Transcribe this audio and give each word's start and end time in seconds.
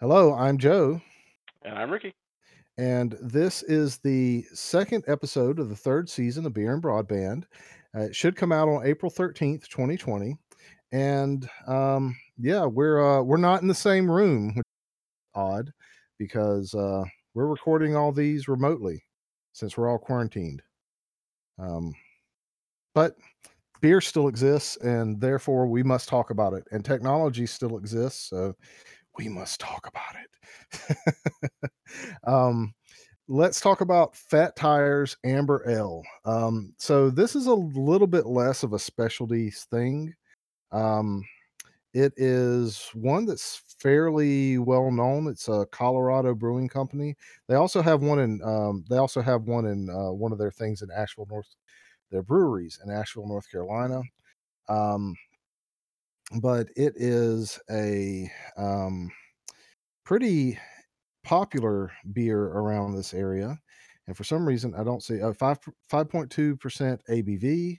Hello, 0.00 0.32
I'm 0.32 0.58
Joe. 0.58 1.00
And 1.64 1.76
I'm 1.76 1.90
Ricky. 1.90 2.14
And 2.76 3.18
this 3.20 3.64
is 3.64 3.98
the 3.98 4.44
second 4.54 5.02
episode 5.08 5.58
of 5.58 5.70
the 5.70 5.74
third 5.74 6.08
season 6.08 6.46
of 6.46 6.54
Beer 6.54 6.72
and 6.72 6.80
Broadband. 6.80 7.46
Uh, 7.96 8.02
it 8.02 8.14
should 8.14 8.36
come 8.36 8.52
out 8.52 8.68
on 8.68 8.86
April 8.86 9.10
13th, 9.10 9.66
2020. 9.66 10.36
And 10.92 11.50
um, 11.66 12.16
yeah, 12.38 12.64
we're 12.64 13.04
uh, 13.04 13.22
we're 13.22 13.38
not 13.38 13.62
in 13.62 13.66
the 13.66 13.74
same 13.74 14.08
room, 14.08 14.54
which 14.54 14.58
is 14.58 15.32
odd 15.34 15.72
because 16.16 16.72
uh, 16.74 17.02
we're 17.34 17.48
recording 17.48 17.96
all 17.96 18.12
these 18.12 18.46
remotely 18.46 19.02
since 19.52 19.76
we're 19.76 19.90
all 19.90 19.98
quarantined. 19.98 20.62
Um, 21.58 21.92
but 22.94 23.16
beer 23.80 24.00
still 24.00 24.28
exists, 24.28 24.76
and 24.76 25.20
therefore 25.20 25.66
we 25.66 25.82
must 25.82 26.08
talk 26.08 26.30
about 26.30 26.52
it. 26.52 26.62
And 26.70 26.84
technology 26.84 27.46
still 27.46 27.78
exists, 27.78 28.28
so 28.28 28.54
we 29.18 29.28
must 29.28 29.60
talk 29.60 29.86
about 29.88 30.14
it. 30.22 31.70
um, 32.24 32.72
let's 33.26 33.60
talk 33.60 33.80
about 33.80 34.16
Fat 34.16 34.54
Tires 34.56 35.16
Amber 35.24 35.68
Ale. 35.68 36.02
Um, 36.24 36.72
so 36.78 37.10
this 37.10 37.34
is 37.34 37.46
a 37.46 37.54
little 37.54 38.06
bit 38.06 38.26
less 38.26 38.62
of 38.62 38.72
a 38.72 38.78
specialty 38.78 39.50
thing. 39.50 40.14
Um, 40.70 41.24
it 41.94 42.12
is 42.16 42.88
one 42.94 43.26
that's 43.26 43.62
fairly 43.80 44.58
well 44.58 44.90
known. 44.90 45.26
It's 45.26 45.48
a 45.48 45.66
Colorado 45.72 46.34
brewing 46.34 46.68
company. 46.68 47.16
They 47.48 47.56
also 47.56 47.82
have 47.82 48.02
one 48.02 48.20
in. 48.20 48.40
Um, 48.44 48.84
they 48.88 48.98
also 48.98 49.20
have 49.20 49.42
one 49.42 49.66
in 49.66 49.90
uh, 49.90 50.12
one 50.12 50.30
of 50.30 50.38
their 50.38 50.50
things 50.50 50.82
in 50.82 50.90
Asheville, 50.90 51.26
North. 51.30 51.48
Their 52.10 52.22
breweries 52.22 52.78
in 52.84 52.90
Asheville, 52.90 53.26
North 53.26 53.50
Carolina. 53.50 54.00
Um, 54.68 55.14
but 56.40 56.68
it 56.76 56.94
is 56.96 57.58
a 57.70 58.30
um, 58.56 59.10
pretty 60.04 60.58
popular 61.24 61.90
beer 62.12 62.42
around 62.42 62.94
this 62.94 63.14
area. 63.14 63.58
And 64.06 64.16
for 64.16 64.24
some 64.24 64.46
reason, 64.46 64.74
I 64.74 64.84
don't 64.84 65.02
see 65.02 65.18
a 65.18 65.32
five 65.34 65.58
five 65.88 66.08
point 66.08 66.30
two 66.30 66.56
percent 66.56 67.02
ABV. 67.08 67.78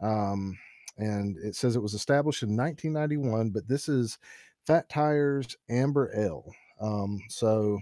Um, 0.00 0.56
and 0.98 1.36
it 1.38 1.54
says 1.54 1.76
it 1.76 1.82
was 1.82 1.94
established 1.94 2.42
in 2.42 2.56
1991, 2.56 3.50
but 3.50 3.68
this 3.68 3.88
is 3.88 4.18
Fat 4.66 4.88
Tires 4.88 5.56
Amber 5.70 6.10
Ale. 6.16 6.44
Um, 6.80 7.20
so 7.28 7.78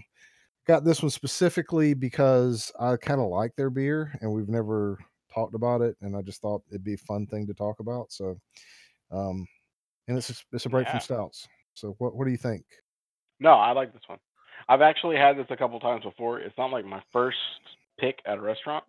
got 0.67 0.83
this 0.83 1.01
one 1.01 1.09
specifically 1.09 1.93
because 1.93 2.71
I 2.79 2.95
kind 2.97 3.21
of 3.21 3.27
like 3.27 3.55
their 3.55 3.69
beer, 3.69 4.17
and 4.21 4.31
we've 4.31 4.49
never 4.49 4.99
talked 5.33 5.55
about 5.55 5.81
it, 5.81 5.95
and 6.01 6.15
I 6.15 6.21
just 6.21 6.41
thought 6.41 6.61
it'd 6.69 6.83
be 6.83 6.93
a 6.93 6.97
fun 6.97 7.25
thing 7.25 7.47
to 7.47 7.53
talk 7.53 7.79
about. 7.79 8.11
So, 8.11 8.39
um, 9.11 9.47
and 10.07 10.17
it's 10.17 10.29
a, 10.29 10.35
it's 10.53 10.65
a 10.65 10.69
break 10.69 10.87
Yeah. 10.87 10.91
from 10.91 10.99
stouts. 11.01 11.47
So 11.73 11.95
what 11.99 12.15
what 12.15 12.25
do 12.25 12.31
you 12.31 12.37
think? 12.37 12.65
No, 13.39 13.51
I 13.51 13.71
like 13.71 13.93
this 13.93 14.01
one. 14.07 14.19
I've 14.67 14.81
actually 14.81 15.15
had 15.17 15.37
this 15.37 15.45
a 15.49 15.57
couple 15.57 15.79
times 15.79 16.03
before. 16.03 16.39
It's 16.39 16.57
not 16.57 16.71
like 16.71 16.85
my 16.85 17.01
first 17.13 17.37
pick 17.99 18.19
at 18.25 18.37
a 18.37 18.41
restaurant, 18.41 18.83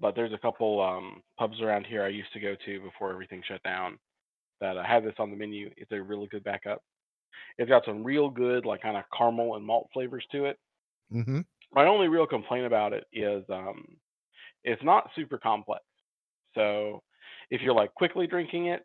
but 0.00 0.14
there's 0.14 0.32
a 0.32 0.38
couple 0.38 0.82
um, 0.82 1.22
pubs 1.38 1.60
around 1.60 1.86
here 1.86 2.02
I 2.02 2.08
used 2.08 2.32
to 2.32 2.40
go 2.40 2.54
to 2.66 2.80
before 2.80 3.10
everything 3.12 3.42
shut 3.46 3.62
down 3.62 3.98
that 4.60 4.76
uh, 4.76 4.82
had 4.84 5.04
this 5.04 5.14
on 5.18 5.30
the 5.30 5.36
menu. 5.36 5.70
It's 5.76 5.92
a 5.92 6.02
really 6.02 6.26
good 6.26 6.42
backup. 6.44 6.82
It's 7.56 7.68
got 7.68 7.84
some 7.84 8.02
real 8.02 8.28
good, 8.28 8.66
like 8.66 8.82
kind 8.82 8.96
of 8.96 9.04
caramel 9.16 9.54
and 9.56 9.64
malt 9.64 9.88
flavors 9.92 10.24
to 10.32 10.46
it. 10.46 10.58
Mm-hmm. 11.12 11.40
My 11.72 11.86
only 11.86 12.08
real 12.08 12.26
complaint 12.26 12.66
about 12.66 12.92
it 12.92 13.04
is 13.12 13.44
um, 13.50 13.84
it's 14.64 14.82
not 14.82 15.10
super 15.14 15.38
complex. 15.38 15.84
So 16.54 17.02
if 17.50 17.60
you're 17.62 17.74
like 17.74 17.94
quickly 17.94 18.26
drinking 18.26 18.66
it, 18.66 18.84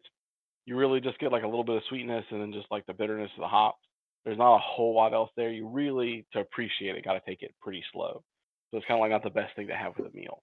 you 0.66 0.78
really 0.78 1.02
just 1.02 1.19
get 1.19 1.31
like 1.31 1.44
a 1.44 1.47
little 1.47 1.64
bit 1.64 1.78
of 1.78 1.83
sweetness 1.89 2.25
and 2.31 2.42
then 2.42 2.53
just 2.53 2.72
like 2.72 2.86
the 2.86 2.94
bitterness 2.94 3.31
of 3.38 3.42
the 3.42 3.47
hops. 3.47 3.86
There's 4.25 4.38
not 4.38 4.56
a 4.56 4.59
whole 4.59 4.95
lot 4.95 5.14
else 5.14 5.31
there. 5.36 5.52
You 5.52 5.67
really 5.67 6.25
to 6.33 6.39
appreciate 6.39 6.95
it, 6.95 7.03
got 7.05 7.14
to 7.14 7.22
take 7.28 7.42
it 7.42 7.55
pretty 7.61 7.83
slow. 7.92 8.23
So 8.72 8.78
it's 8.78 8.86
kind 8.88 8.97
of 9.00 9.02
like 9.02 9.11
not 9.11 9.23
the 9.23 9.30
best 9.30 9.55
thing 9.55 9.67
to 9.67 9.75
have 9.75 9.94
with 9.97 10.14
a 10.14 10.16
meal. 10.16 10.42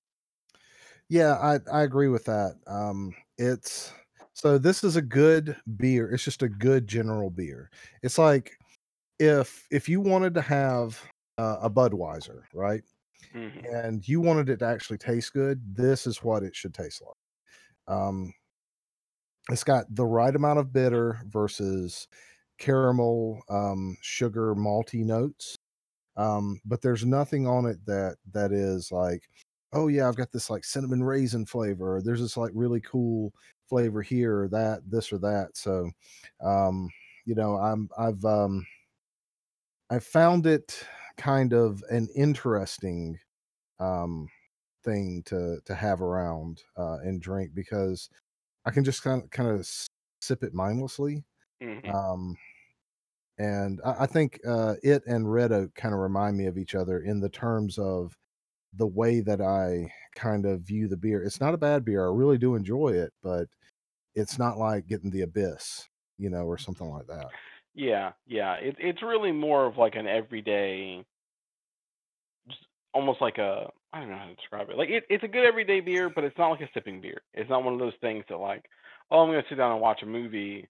Yeah, 1.09 1.35
I 1.35 1.59
I 1.73 1.83
agree 1.83 2.09
with 2.09 2.25
that. 2.27 2.59
Um, 2.67 3.15
it's 3.39 3.93
so 4.35 4.59
this 4.59 4.85
is 4.85 4.97
a 4.97 5.03
good 5.03 5.57
beer. 5.77 6.11
It's 6.13 6.25
just 6.25 6.43
a 6.43 6.49
good 6.49 6.87
general 6.87 7.31
beer. 7.31 7.71
It's 8.03 8.19
like 8.19 8.57
if 9.19 9.67
if 9.73 9.89
you 9.89 10.01
wanted 10.01 10.35
to 10.35 10.43
have 10.43 11.03
uh, 11.39 11.59
a 11.63 11.71
Budweiser, 11.71 12.45
right? 12.55 12.83
hmm 13.33 13.71
And 13.73 14.07
you 14.09 14.21
wanted 14.21 14.49
it 14.51 14.59
to 14.59 14.67
actually 14.67 14.99
taste 14.99 15.33
good, 15.35 15.77
this 15.77 16.07
is 16.07 16.23
what 16.25 16.43
it 16.45 16.57
should 16.57 16.75
taste 16.75 17.03
like. 17.03 17.17
Um, 17.99 18.33
it's 19.49 19.65
got 19.65 19.87
the 19.95 20.07
right 20.07 20.35
amount 20.35 20.59
of 20.59 20.73
bitter 20.73 21.21
versus 21.27 22.09
caramel, 22.59 23.43
um, 23.49 23.97
sugar, 24.03 24.55
malty 24.55 25.05
notes. 25.05 25.57
Um, 26.17 26.61
but 26.65 26.83
there's 26.83 27.05
nothing 27.07 27.47
on 27.47 27.67
it 27.67 27.79
that 27.87 28.17
that 28.33 28.53
is 28.53 28.93
like, 28.93 29.29
oh 29.73 29.89
yeah, 29.89 30.09
I've 30.09 30.17
got 30.17 30.33
this 30.33 30.51
like 30.51 30.65
cinnamon 30.65 31.03
raisin 31.03 31.47
flavor. 31.47 31.97
Or 31.97 32.03
there's 32.03 32.21
this 32.21 32.37
like 32.37 32.53
really 32.55 32.81
cool 32.81 33.33
flavor 33.69 34.03
here 34.03 34.43
or 34.43 34.49
that, 34.49 34.83
this 34.91 35.13
or 35.13 35.19
that. 35.19 35.51
So, 35.55 35.91
um, 36.43 36.91
you 37.27 37.35
know, 37.35 37.57
I'm 37.57 37.89
I've 37.99 38.25
um 38.25 38.67
I 39.91 39.99
found 39.99 40.47
it 40.47 40.85
kind 41.17 41.53
of 41.53 41.83
an 41.91 42.09
interesting 42.17 43.19
um 43.79 44.29
thing 44.85 45.23
to 45.27 45.61
to 45.67 45.75
have 45.75 46.03
around 46.03 46.63
uh 46.77 46.99
and 47.03 47.21
drink 47.23 47.53
because 47.55 48.11
I 48.67 48.71
can 48.71 48.85
just 48.85 49.03
kind 49.03 49.23
of 49.23 49.31
kind 49.31 49.49
of 49.49 49.69
sip 50.21 50.43
it 50.43 50.55
mindlessly. 50.55 51.25
hmm 51.61 51.93
Um 51.93 52.37
and 53.39 53.81
I, 53.85 54.03
I 54.05 54.07
think 54.07 54.41
uh 54.47 54.75
it 54.83 55.03
and 55.07 55.31
Red 55.31 55.53
Oak 55.53 55.75
kind 55.75 55.95
of 55.95 56.01
remind 56.01 56.37
me 56.37 56.47
of 56.47 56.59
each 56.59 56.75
other 56.75 57.01
in 57.01 57.21
the 57.21 57.29
terms 57.29 57.79
of 57.79 58.17
the 58.75 58.87
way 58.87 59.21
that 59.21 59.41
I 59.41 59.93
kind 60.17 60.47
of 60.47 60.63
view 60.63 60.89
the 60.89 60.97
beer. 60.97 61.23
It's 61.25 61.41
not 61.41 61.55
a 61.55 61.59
bad 61.59 61.85
beer. 61.85 62.07
I 62.07 62.15
really 62.15 62.39
do 62.39 62.57
enjoy 62.57 62.91
it, 62.91 63.13
but 63.23 63.49
it's 64.15 64.39
not 64.39 64.59
like 64.59 64.87
getting 64.89 65.11
the 65.11 65.23
abyss, 65.23 65.89
you 66.19 66.31
know, 66.31 66.45
or 66.47 66.59
something 66.59 66.89
like 66.89 67.07
that. 67.09 67.33
Yeah, 67.75 68.13
yeah. 68.27 68.55
It, 68.55 68.77
it's 68.79 69.03
really 69.03 69.33
more 69.33 69.67
of 69.67 69.77
like 69.77 69.95
an 69.95 70.07
everyday, 70.07 71.05
almost 72.93 73.21
like 73.21 73.39
a 73.39 73.71
I 73.93 74.01
don't 74.01 74.11
know 74.11 74.19
how 74.19 74.27
to 74.27 74.35
describe 74.35 74.71
it. 74.71 74.77
Like 74.77 74.89
it, 74.91 75.05
it's 75.11 75.25
a 75.25 75.29
good 75.29 75.45
everyday 75.45 75.81
beer, 75.81 76.11
but 76.11 76.25
it's 76.25 76.39
not 76.39 76.51
like 76.51 76.61
a 76.61 76.69
sipping 76.75 77.01
beer. 77.01 77.23
It's 77.35 77.51
not 77.51 77.65
one 77.65 77.75
of 77.75 77.81
those 77.81 77.95
things 78.01 78.25
that 78.29 78.37
like, 78.39 78.65
oh, 79.11 79.21
I'm 79.21 79.29
gonna 79.29 79.43
sit 79.49 79.57
down 79.57 79.73
and 79.73 79.81
watch 79.81 80.03
a 80.03 80.07
movie. 80.07 80.69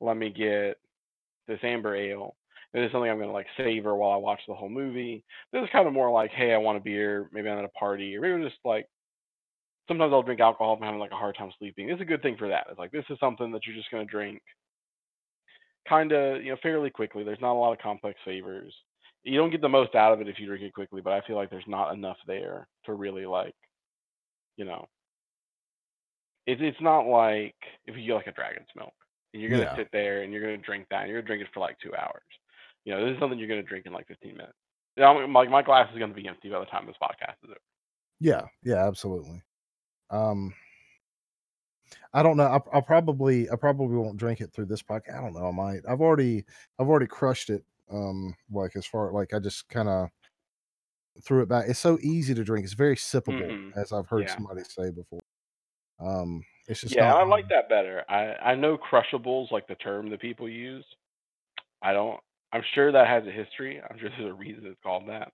Let 0.00 0.16
me 0.16 0.30
get 0.30 0.76
this 1.46 1.60
amber 1.62 1.96
ale. 1.96 2.36
It 2.74 2.80
is 2.82 2.92
something 2.92 3.10
I'm 3.10 3.18
gonna 3.18 3.32
like 3.32 3.46
savor 3.56 3.96
while 3.96 4.10
I 4.10 4.16
watch 4.16 4.40
the 4.46 4.54
whole 4.54 4.68
movie. 4.68 5.24
This 5.52 5.62
is 5.62 5.70
kind 5.72 5.86
of 5.88 5.94
more 5.94 6.10
like, 6.10 6.30
hey, 6.32 6.52
I 6.52 6.58
want 6.58 6.76
a 6.78 6.80
beer. 6.82 7.28
Maybe 7.32 7.48
I'm 7.48 7.58
at 7.58 7.64
a 7.64 7.68
party, 7.68 8.14
or 8.16 8.20
maybe 8.20 8.44
just 8.44 8.60
like 8.64 8.86
sometimes 9.88 10.12
I'll 10.12 10.22
drink 10.22 10.40
alcohol 10.40 10.74
if 10.74 10.80
I'm 10.80 10.86
having 10.86 11.00
like 11.00 11.12
a 11.12 11.16
hard 11.16 11.36
time 11.36 11.50
sleeping. 11.58 11.88
It's 11.88 12.02
a 12.02 12.04
good 12.04 12.22
thing 12.22 12.36
for 12.38 12.48
that. 12.48 12.66
It's 12.70 12.78
like 12.78 12.92
this 12.92 13.04
is 13.10 13.18
something 13.18 13.50
that 13.52 13.66
you're 13.66 13.76
just 13.76 13.90
gonna 13.90 14.04
drink 14.04 14.42
kind 15.88 16.12
of 16.12 16.42
you 16.42 16.50
know 16.50 16.58
fairly 16.62 16.90
quickly. 16.90 17.24
There's 17.24 17.40
not 17.40 17.52
a 17.54 17.60
lot 17.60 17.72
of 17.72 17.78
complex 17.78 18.18
flavors. 18.24 18.74
You 19.24 19.38
don't 19.38 19.50
get 19.50 19.60
the 19.60 19.68
most 19.68 19.94
out 19.94 20.12
of 20.12 20.20
it 20.20 20.28
if 20.28 20.38
you 20.38 20.46
drink 20.46 20.62
it 20.64 20.72
quickly, 20.72 21.00
but 21.02 21.12
I 21.12 21.20
feel 21.26 21.36
like 21.36 21.50
there's 21.50 21.64
not 21.66 21.92
enough 21.92 22.16
there 22.26 22.66
to 22.84 22.94
really 22.94 23.26
like 23.26 23.54
you 24.56 24.64
know. 24.64 24.86
It's 26.46 26.60
it's 26.62 26.80
not 26.80 27.06
like 27.06 27.54
if 27.86 27.96
you 27.96 28.06
get 28.06 28.14
like 28.14 28.26
a 28.26 28.32
dragon's 28.32 28.68
milk 28.74 28.94
and 29.32 29.42
you're 29.42 29.50
gonna 29.50 29.64
Yeah. 29.64 29.76
sit 29.76 29.88
there 29.92 30.22
and 30.22 30.32
you're 30.32 30.42
gonna 30.42 30.56
drink 30.56 30.86
that 30.90 31.02
and 31.02 31.10
you're 31.10 31.20
gonna 31.20 31.26
drink 31.26 31.42
it 31.42 31.52
for 31.52 31.60
like 31.60 31.78
two 31.78 31.94
hours. 31.94 32.22
You 32.84 32.94
know, 32.94 33.04
this 33.04 33.14
is 33.14 33.20
something 33.20 33.38
you're 33.38 33.48
gonna 33.48 33.62
drink 33.62 33.84
in 33.86 33.92
like 33.92 34.06
15 34.08 34.36
minutes. 34.36 34.56
Like 34.96 35.50
my 35.50 35.62
glass 35.62 35.92
is 35.92 35.98
gonna 35.98 36.14
be 36.14 36.26
empty 36.26 36.48
by 36.48 36.60
the 36.60 36.66
time 36.66 36.86
this 36.86 36.96
podcast 37.02 37.34
is 37.44 37.50
over. 37.50 37.58
Yeah. 38.20 38.46
Yeah, 38.62 38.86
absolutely. 38.86 39.42
Um 40.10 40.54
I 42.12 42.22
don't 42.22 42.36
know. 42.36 42.44
I, 42.44 42.60
I'll 42.72 42.82
probably 42.82 43.50
I 43.50 43.56
probably 43.56 43.96
won't 43.96 44.16
drink 44.16 44.40
it 44.40 44.52
through 44.52 44.66
this 44.66 44.82
podcast. 44.82 45.18
I 45.18 45.20
don't 45.20 45.34
know. 45.34 45.48
I 45.48 45.52
might. 45.52 45.80
I've 45.88 46.00
already 46.00 46.44
I've 46.78 46.88
already 46.88 47.06
crushed 47.06 47.50
it. 47.50 47.62
Um, 47.90 48.34
like 48.50 48.76
as 48.76 48.86
far 48.86 49.12
like 49.12 49.34
I 49.34 49.38
just 49.40 49.68
kind 49.68 49.88
of 49.88 50.10
threw 51.22 51.42
it 51.42 51.48
back. 51.48 51.68
It's 51.68 51.78
so 51.78 51.98
easy 52.00 52.34
to 52.34 52.44
drink. 52.44 52.64
It's 52.64 52.74
very 52.74 52.96
sippable, 52.96 53.56
hmm 53.56 53.70
as 53.76 53.92
I've 53.92 54.08
heard 54.08 54.28
Yeah. 54.28 54.30
somebody 54.30 54.62
say 54.64 54.90
before. 54.90 55.20
Um, 56.00 56.44
it's 56.68 56.82
just 56.82 56.98
Yeah, 56.98 57.00
not 57.00 57.18
I 57.18 57.24
like 57.24 57.48
that 57.50 57.68
better. 57.68 58.04
I 58.08 58.34
I 58.52 58.54
know 58.54 58.78
crushables 58.78 59.50
like 59.50 59.66
the 59.68 59.74
term 59.76 60.10
that 60.10 60.20
people 60.20 60.48
use. 60.48 60.84
I 61.82 61.92
don't. 61.92 62.20
I'm 62.52 62.64
sure 62.74 62.92
that 62.92 63.08
has 63.08 63.26
a 63.26 63.32
history. 63.32 63.80
I'm 63.82 63.98
sure 63.98 64.10
there's 64.10 64.30
a 64.30 64.34
reason 64.34 64.66
it's 64.66 64.80
called 64.82 65.08
that, 65.08 65.32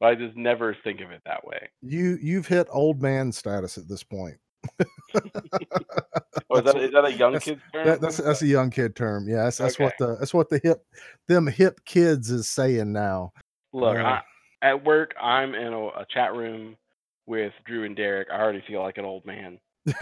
but 0.00 0.06
I 0.08 0.14
just 0.16 0.36
never 0.36 0.76
think 0.84 1.00
of 1.00 1.10
it 1.12 1.22
that 1.26 1.44
way. 1.46 1.70
You 1.82 2.16
you've 2.22 2.46
hit 2.46 2.66
old 2.70 3.02
man 3.02 3.32
status 3.32 3.76
at 3.76 3.88
this 3.88 4.02
point. 4.04 4.38
Oh, 6.50 6.58
is 6.58 6.64
that 6.64 6.76
is 6.76 6.92
that 6.92 7.04
a 7.06 7.12
young 7.12 7.32
that's 7.32 7.44
kid's 7.46 7.60
that, 7.72 7.84
term? 7.84 8.00
that's 8.00 8.16
that's 8.18 8.42
a 8.42 8.46
young 8.46 8.70
kid 8.70 8.94
term. 8.94 9.26
Yeah, 9.28 9.44
that's 9.44 9.58
that's 9.58 9.76
Okay. 9.76 9.84
what 9.84 9.94
the 9.98 10.16
that's 10.18 10.34
what 10.34 10.50
the 10.50 10.60
hip 10.62 10.84
them 11.28 11.46
hip 11.46 11.84
kids 11.84 12.30
is 12.30 12.48
saying 12.48 12.92
now. 12.92 13.32
Look, 13.72 13.96
Uh, 13.96 14.00
I, 14.02 14.22
at 14.60 14.84
work, 14.84 15.14
I'm 15.20 15.54
in 15.54 15.72
a, 15.72 15.86
a 15.86 16.06
chat 16.12 16.34
room 16.34 16.76
with 17.26 17.52
Drew 17.64 17.84
and 17.84 17.96
Derek. 17.96 18.28
I 18.30 18.38
already 18.38 18.62
feel 18.66 18.82
like 18.82 18.98
an 18.98 19.04
old 19.04 19.24
man. 19.24 19.58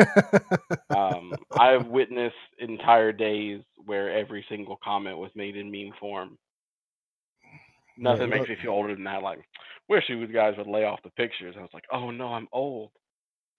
Um, 0.90 1.36
I've 1.56 1.86
witnessed 1.86 2.34
entire 2.58 3.12
days 3.12 3.62
where 3.86 4.12
every 4.12 4.44
single 4.48 4.76
comment 4.82 5.18
was 5.18 5.30
made 5.36 5.56
in 5.56 5.70
meme 5.70 5.92
form. 6.00 6.36
Nothing 7.96 8.28
makes 8.30 8.40
look 8.40 8.48
me 8.48 8.56
feel 8.60 8.72
older 8.72 8.94
than 8.94 9.04
that. 9.04 9.22
Like, 9.22 9.38
wish 9.88 10.02
you 10.08 10.26
guys 10.26 10.54
would 10.58 10.66
lay 10.66 10.84
off 10.84 11.02
the 11.04 11.10
pictures. 11.10 11.54
I 11.56 11.60
was 11.60 11.70
like, 11.72 11.84
oh 11.92 12.10
no, 12.10 12.34
I'm 12.34 12.48
old. 12.52 12.90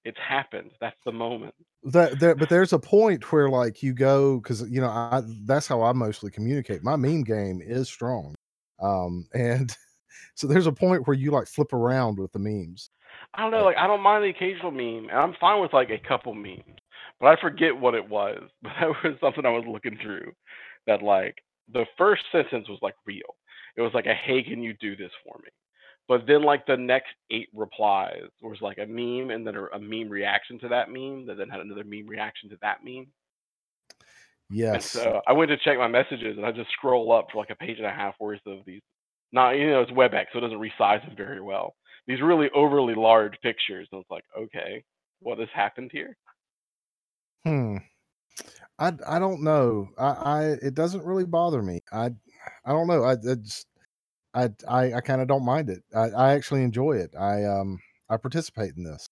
It's 0.04 0.20
happened. 0.20 0.72
That's 0.80 1.00
the 1.06 1.12
moment. 1.12 1.56
That 1.84 2.20
there 2.20 2.36
but 2.36 2.50
there's 2.50 2.74
a 2.74 2.80
point 2.80 3.32
where, 3.32 3.50
like, 3.50 3.82
you 3.82 3.94
go 3.94 4.40
because 4.40 4.62
you 4.70 4.80
know, 4.80 4.90
I 4.90 5.24
that's 5.46 5.66
how 5.68 5.82
I 5.82 5.94
mostly 5.94 6.30
communicate. 6.30 6.84
My 6.84 6.96
meme 6.96 7.24
game 7.24 7.60
is 7.62 7.90
strong. 7.90 8.36
Um, 8.80 9.28
and 9.34 9.76
so 10.36 10.46
there's 10.48 10.68
a 10.68 10.72
point 10.72 11.08
where 11.08 11.16
you, 11.16 11.32
like, 11.32 11.48
flip 11.48 11.74
around 11.74 12.20
with 12.20 12.34
the 12.34 12.40
memes. 12.40 12.92
I 13.34 13.42
don't 13.42 13.52
know, 13.52 13.64
Like 13.64 13.66
like, 13.66 13.78
I 13.78 13.88
don't 13.88 14.02
mind 14.02 14.24
the 14.24 14.30
occasional 14.30 14.72
meme, 14.72 15.10
and 15.10 15.18
I'm 15.18 15.34
fine 15.40 15.62
with, 15.62 15.74
like, 15.74 15.90
a 15.90 15.98
couple 16.00 16.34
memes, 16.34 16.80
but 17.20 17.28
I 17.28 17.42
forget 17.42 17.78
what 17.78 17.96
it 17.96 18.08
was. 18.08 18.50
But 18.62 18.72
that 18.80 18.88
was 19.04 19.18
something 19.20 19.46
I 19.46 19.50
was 19.50 19.66
looking 19.68 19.98
through 20.02 20.34
that, 20.88 21.02
like, 21.02 21.44
the 21.68 21.86
first 21.98 22.24
sentence 22.32 22.68
was, 22.70 22.80
like, 22.82 22.96
real. 23.06 23.38
It 23.78 23.82
was 23.82 23.94
like 23.94 24.06
a, 24.06 24.14
"Hey, 24.14 24.44
can 24.44 24.62
you 24.62 24.74
do 24.74 24.96
this 24.98 25.12
for 25.24 25.38
me?" 25.44 25.50
But 26.08 26.28
then, 26.28 26.44
like, 26.44 26.66
the 26.66 26.78
next 26.78 27.14
8 27.32 27.50
replies 27.54 28.30
was, 28.42 28.62
like, 28.62 28.78
a 28.80 28.86
meme 28.86 29.32
and 29.32 29.46
then 29.48 29.56
a 29.56 29.66
a 29.68 29.80
meme 29.80 30.10
reaction 30.10 30.60
to 30.60 30.68
that 30.70 30.90
meme 30.90 31.26
that 31.28 31.38
then 31.38 31.50
had 31.50 31.62
another 31.62 31.84
meme 31.84 32.08
reaction 32.08 32.50
to 32.50 32.58
that 32.62 32.84
meme. 32.84 33.14
And 34.74 34.84
Yes. 34.84 34.94
so 34.94 35.22
I 35.28 35.34
went 35.34 35.50
to 35.50 35.58
check 35.58 35.78
my 35.78 35.88
messages, 35.88 36.38
and 36.38 36.46
I 36.46 36.52
just 36.52 36.72
scroll 36.72 37.12
up 37.12 37.28
for, 37.32 37.38
like, 37.40 37.50
a 37.50 37.56
page 37.56 37.78
and 37.78 37.86
a 37.86 37.92
half 37.92 38.16
worth 38.20 38.46
of 38.46 38.64
these 38.66 38.82
not 39.34 39.52
you 39.52 39.68
know, 39.70 39.82
it's 39.82 39.92
WebEx, 39.92 40.26
so 40.34 40.40
it 40.40 40.42
doesn't 40.42 40.60
resize 40.60 41.06
them 41.06 41.16
very 41.16 41.40
well. 41.42 41.76
These 42.06 42.22
really 42.22 42.50
overly 42.54 42.96
large 42.96 43.40
pictures, 43.42 43.88
and 43.92 44.02
it's 44.02 44.10
like, 44.10 44.26
"Okay, 44.38 44.84
what 45.20 45.40
has 45.40 45.48
happened 45.54 45.90
here?" 45.94 46.18
Hmm. 47.46 47.78
I 48.80 48.94
I 49.08 49.20
don't 49.20 49.44
know. 49.44 49.90
I 49.98 50.08
I 50.10 50.46
it 50.62 50.74
doesn't 50.74 51.04
really 51.06 51.26
bother 51.26 51.62
me. 51.62 51.82
I 51.92 52.12
I 52.66 52.72
don't 52.72 52.88
know. 52.88 53.04
I 53.04 53.14
I 53.14 53.36
just 53.36 53.68
I 54.34 54.50
I 54.68 54.94
I 54.96 55.02
kinda 55.02 55.26
don't 55.26 55.46
mind 55.46 55.70
it. 55.70 55.84
I 55.96 56.10
I 56.10 56.34
actually 56.34 56.64
enjoy 56.64 56.94
it. 56.98 57.12
I, 57.18 57.46
um, 57.46 57.80
I 58.10 58.18
participate 58.18 58.76
in 58.78 58.84
this. 58.84 59.08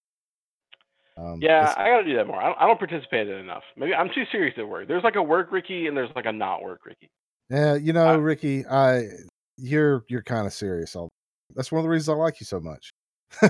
Um, 1.18 1.40
Yeah, 1.42 1.74
I 1.78 1.90
gotta 1.90 2.04
do 2.04 2.16
that 2.16 2.28
more. 2.28 2.42
I 2.42 2.48
don't 2.48 2.58
I 2.60 2.68
don't 2.68 2.80
participate 2.80 3.28
in 3.28 3.36
it 3.36 3.40
enough. 3.40 3.64
Maybe 3.78 3.94
I'm 3.94 4.10
too 4.14 4.24
serious 4.32 4.56
at 4.58 4.68
work. 4.68 4.88
There's, 4.88 5.04
like, 5.04 5.16
a 5.16 5.24
work 5.24 5.52
Ricky, 5.52 5.88
and 5.88 5.96
there's, 5.96 6.10
like, 6.16 6.26
a 6.26 6.32
not 6.34 6.62
work 6.62 6.86
Ricky. 6.86 7.10
Yeah, 7.50 7.76
you 7.76 7.94
know, 7.94 8.10
I 8.10 8.14
Ricky, 8.16 8.66
I 8.66 9.04
you're 9.58 10.06
you're 10.08 10.22
kinda 10.22 10.52
serious 10.52 10.96
all 10.96 11.10
that's 11.56 11.72
one 11.72 11.80
of 11.80 11.84
the 11.84 11.90
reasons 11.90 12.10
I 12.10 12.14
like 12.14 12.40
you 12.40 12.46
so 12.46 12.60
much. 12.60 12.92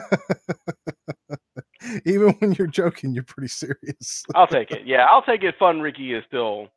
Even 2.06 2.30
when 2.40 2.54
you're 2.54 2.68
joking, 2.68 3.14
you're 3.14 3.24
pretty 3.24 3.48
serious. 3.50 4.24
I'll 4.34 4.48
take 4.48 4.72
it. 4.72 4.86
Yeah, 4.86 5.06
I'll 5.10 5.22
take 5.24 5.44
it 5.44 5.56
fun 5.58 5.82
Ricky 5.82 6.14
is 6.14 6.24
still 6.28 6.70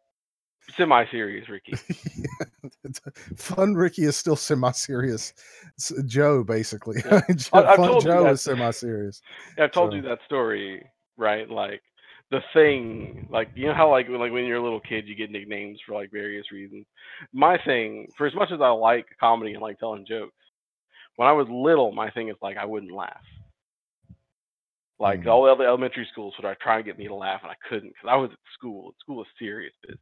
semi-serious 0.77 1.49
Ricky. 1.49 1.75
Yeah, 2.17 2.47
fun 3.37 3.75
Ricky 3.75 4.05
is 4.05 4.17
still 4.17 4.37
semi-serious 4.37 5.32
s 5.79 5.93
Joe, 6.06 6.44
basically. 6.44 7.03
Yeah. 7.05 7.20
I 7.29 7.32
Joe 7.32 7.49
I've 7.67 7.76
fun 7.76 7.88
told 7.91 8.05
you 8.05 8.11
Joe 8.11 8.25
that 8.25 8.32
is 8.32 8.43
semi-serious. 8.43 9.23
I've 9.59 9.73
told 9.73 9.93
you 9.94 10.03
that 10.03 10.19
story, 10.26 10.85
right? 11.17 11.49
Like, 11.49 11.82
the 12.31 12.41
thing 12.55 13.29
like, 13.31 13.50
you 13.55 13.67
know 13.67 13.75
how, 13.75 13.91
like, 13.91 14.09
when 14.09 14.19
like, 14.20 14.32
when 14.32 14.44
you're 14.44 14.56
a 14.59 14.62
little 14.62 14.81
kid, 14.81 15.06
you 15.06 15.14
get 15.14 15.31
nicknames 15.31 15.79
for, 15.85 15.94
like, 15.94 16.11
various 16.11 16.50
reasons? 16.50 16.87
My 17.32 17.59
thing 17.64 18.09
for 18.17 18.26
as 18.26 18.35
much 18.35 18.50
as 18.53 18.61
I 18.61 18.69
like 18.69 19.06
comedy 19.20 19.53
and 19.53 19.62
like 19.62 19.79
telling 19.79 20.06
jokes, 20.06 20.35
when 21.17 21.29
I 21.29 21.32
was 21.32 21.47
little, 21.50 21.93
my 21.93 22.11
thing 22.11 22.29
is, 22.29 22.37
like, 22.41 22.56
I 22.56 22.65
wouldn't 22.65 22.93
laugh. 22.93 23.20
Like, 24.99 25.23
Mm. 25.23 25.26
all 25.26 25.44
the 25.44 25.50
other 25.53 25.67
elementary 25.67 26.06
schools 26.12 26.35
would, 26.41 26.56
try 26.61 26.76
and 26.76 26.85
get 26.85 26.97
me 26.97 27.08
to 27.08 27.15
laugh, 27.15 27.41
and 27.43 27.50
I 27.50 27.56
couldn't 27.69 27.88
because 27.91 28.08
I 28.08 28.17
was 28.17 28.31
at 28.31 28.38
school. 28.55 28.94
School 29.00 29.20
is 29.23 29.29
serious 29.38 29.75
business. 29.82 29.99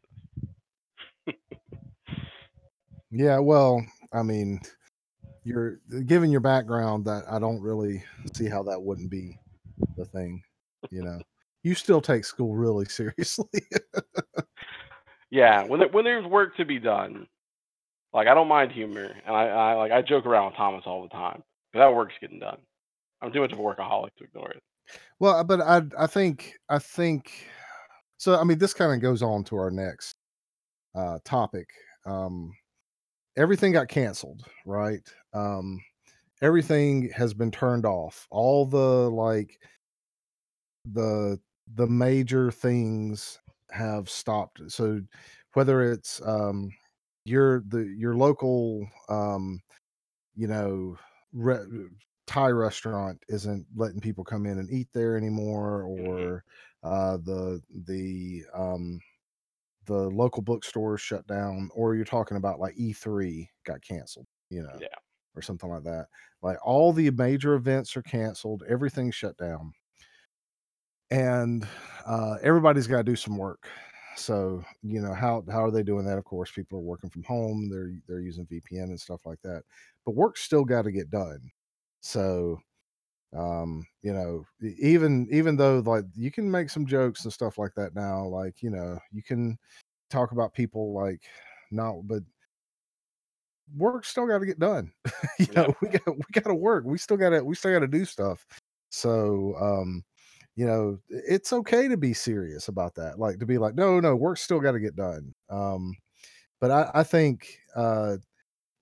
Yeah, 3.11 3.39
well, 3.39 3.85
I 4.13 4.23
mean, 4.23 4.61
you're 5.45 5.79
given 6.07 6.31
your 6.31 6.41
background 6.41 7.05
that 7.07 7.25
I 7.31 7.39
don't 7.39 7.63
really 7.63 8.05
see 8.35 8.49
how 8.49 8.63
that 8.65 8.83
wouldn't 8.83 9.11
be 9.11 9.39
the 9.97 10.07
thing, 10.07 10.43
you 10.91 11.03
know? 11.03 11.21
You 11.65 11.75
still 11.75 12.01
take 12.03 12.25
school 12.25 12.57
really 12.57 12.85
seriously. 12.87 13.49
Yeah, 15.31 15.65
when 15.65 15.81
there 15.81 15.89
when 15.89 16.05
there's 16.05 16.27
work 16.27 16.57
to 16.57 16.65
be 16.65 16.79
done, 16.79 17.29
like, 18.13 18.29
I 18.29 18.35
don't 18.35 18.49
mind 18.49 18.73
humor, 18.73 19.15
and 19.27 19.37
I 19.37 19.47
I 19.49 19.75
like, 19.75 19.93
I 19.93 20.03
joke 20.03 20.27
around 20.27 20.47
with 20.47 20.57
Thomas 20.57 20.85
all 20.87 21.03
the 21.03 21.09
time, 21.11 21.43
but 21.73 21.81
that 21.81 21.95
work's 21.95 22.15
getting 22.21 22.41
done. 22.41 22.61
I'm 23.23 23.33
too 23.33 23.41
much 23.41 23.53
of 23.53 23.59
a 23.59 23.63
workaholic 23.63 24.15
to 24.19 24.25
ignore 24.25 24.51
it. 24.53 24.63
Well, 25.19 25.45
but 25.45 25.61
I 25.61 25.83
I 25.99 26.07
think 26.07 26.55
I 26.69 26.79
think 26.79 27.49
so, 28.19 28.37
I 28.39 28.45
mean, 28.45 28.59
this 28.59 28.75
kinda 28.75 28.99
goes 28.99 29.23
on 29.23 29.45
to 29.45 29.57
our 29.57 29.71
next, 29.71 30.17
uh, 30.95 31.19
topic. 31.25 31.69
Um, 32.07 32.53
everything 33.37 33.73
got 33.73 33.89
canceled, 33.89 34.45
right? 34.67 35.03
Um, 35.33 35.81
everything 36.43 37.11
has 37.11 37.35
been 37.35 37.51
turned 37.51 37.87
off. 37.87 38.27
All 38.31 38.67
the, 38.67 39.11
like 39.11 39.61
the 40.85 41.41
the 41.75 41.87
major 41.87 42.51
things 42.51 43.39
have 43.71 44.09
stopped. 44.11 44.61
So, 44.71 45.01
whether 45.55 45.83
it's, 45.93 46.21
um, 46.23 46.71
your 47.25 47.61
the 47.69 47.85
your 47.85 48.15
local, 48.17 48.89
um, 49.09 49.61
you 50.37 50.49
know, 50.49 50.99
re 51.33 51.59
Thai 52.27 52.51
restaurant 52.51 53.23
isn't 53.29 53.67
letting 53.77 54.01
people 54.01 54.25
come 54.25 54.47
in 54.47 54.59
and 54.59 54.71
eat 54.71 54.89
there 54.95 55.17
anymore, 55.17 55.85
Mhm. 55.97 56.31
or, 56.37 56.45
uh, 56.85 57.19
the 57.19 57.63
the, 57.71 58.45
um, 58.55 59.01
the 59.87 60.11
local 60.11 60.43
bookstores 60.43 61.01
shut 61.01 61.27
down, 61.27 61.71
or 61.75 61.95
you're 61.97 62.05
talking 62.05 62.37
about, 62.37 62.61
like, 62.61 62.75
E3 62.77 63.51
got 63.65 63.83
canceled, 63.83 64.27
you 64.51 64.63
know, 64.63 64.81
Yeah. 64.81 65.01
or 65.35 65.43
something 65.43 65.71
like 65.71 65.85
that. 65.85 66.09
Like, 66.43 66.59
all 66.65 66.93
the 66.93 67.11
major 67.13 67.55
events 67.55 67.97
are 67.97 68.03
canceled, 68.03 68.65
everything's 68.69 69.15
shut 69.15 69.37
down. 69.39 69.73
And, 71.11 71.67
uh, 72.07 72.39
everybody's 72.43 72.87
gotta 72.87 73.03
do 73.05 73.17
some 73.17 73.37
work. 73.37 73.69
So, 74.17 74.65
you 74.83 75.01
know, 75.01 75.15
how 75.15 75.45
how 75.51 75.65
are 75.65 75.71
they 75.71 75.83
doing 75.83 76.05
that? 76.07 76.19
Of 76.19 76.25
course, 76.25 76.53
people 76.53 76.79
are 76.79 76.83
working 76.83 77.11
from 77.11 77.23
home, 77.25 77.69
they're 77.71 77.93
they're 78.07 78.21
using 78.21 78.47
VPN 78.47 78.91
and 78.91 79.01
stuff 79.01 79.25
like 79.27 79.41
that, 79.43 79.65
but 80.05 80.13
work's 80.15 80.43
still 80.43 80.65
gotta 80.65 80.93
get 80.93 81.11
done. 81.11 81.51
So, 82.01 82.59
um, 83.37 83.87
you 84.03 84.13
know, 84.13 84.45
even 84.63 85.29
even 85.31 85.57
though, 85.57 85.81
like, 85.81 86.05
you 86.15 86.31
can 86.33 86.51
make 86.51 86.71
some 86.71 86.87
jokes 86.87 87.25
and 87.25 87.33
stuff 87.33 87.59
like 87.59 87.75
that 87.77 87.95
now, 87.95 88.27
like, 88.27 88.63
you 88.63 88.71
know, 88.71 88.99
you 89.13 89.23
can 89.23 89.59
talk 90.11 90.33
about 90.33 90.55
people, 90.55 90.95
like, 90.95 91.23
not 91.73 92.03
but 92.07 92.23
work 93.77 94.05
still 94.05 94.27
gotta 94.27 94.47
get 94.47 94.59
done. 94.59 94.93
You 95.39 95.55
Yep. 95.55 95.67
know, 95.67 95.75
we 95.81 95.89
got 95.89 96.07
we 96.17 96.23
gotta 96.33 96.55
work. 96.55 96.85
We 96.85 96.99
still 96.99 97.17
gotta 97.17 97.43
we 97.43 97.55
still 97.55 97.73
gotta 97.73 97.89
do 97.89 98.05
stuff. 98.05 98.47
So, 98.91 99.55
um, 99.57 100.05
you 100.55 100.67
know, 100.67 100.99
it's 101.09 101.53
okay 101.53 101.89
to 101.89 101.97
be 101.97 102.13
serious 102.15 102.69
about 102.69 102.95
that, 102.97 103.19
like, 103.19 103.39
to 103.41 103.47
be 103.47 103.57
like, 103.59 103.75
"No, 103.75 104.01
no, 104.01 104.15
work 104.17 104.37
still 104.39 104.61
gotta 104.61 104.81
get 104.81 104.97
done." 104.97 105.33
Um, 105.49 105.97
but 106.61 106.71
I 106.73 106.91
I 106.95 107.05
think, 107.05 107.59
uh, 107.77 108.19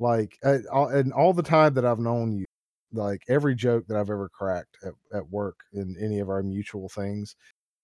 like, 0.00 0.38
uh, 0.44 0.58
all 0.72 0.88
and 0.88 1.12
all 1.12 1.32
the 1.34 1.42
time 1.44 1.74
that 1.74 1.84
I've 1.86 2.00
known 2.00 2.32
you, 2.32 2.46
like, 2.92 3.22
every 3.28 3.54
joke 3.54 3.86
that 3.88 3.96
I've 3.96 4.10
ever 4.10 4.28
cracked 4.28 4.78
at 4.84 4.94
at 5.14 5.28
work 5.30 5.60
in 5.72 5.96
any 6.00 6.20
of 6.20 6.28
our 6.30 6.42
mutual 6.42 6.88
things, 6.88 7.36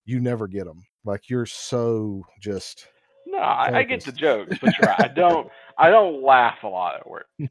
you 0.06 0.20
never 0.20 0.48
get 0.48 0.66
them. 0.66 0.84
Like, 1.04 1.30
you're 1.30 1.46
so 1.46 2.24
just 2.40 2.88
No, 3.26 3.38
I 3.38 3.78
I 3.78 3.82
get 3.84 4.04
the 4.04 4.12
jokes, 4.12 4.58
but 4.60 4.78
right. 4.78 4.98
I 5.00 5.08
don't 5.14 5.50
I 5.78 5.90
don't 5.90 6.22
laugh 6.22 6.62
a 6.62 6.68
lot 6.68 6.96
at 6.96 7.08
work. 7.08 7.26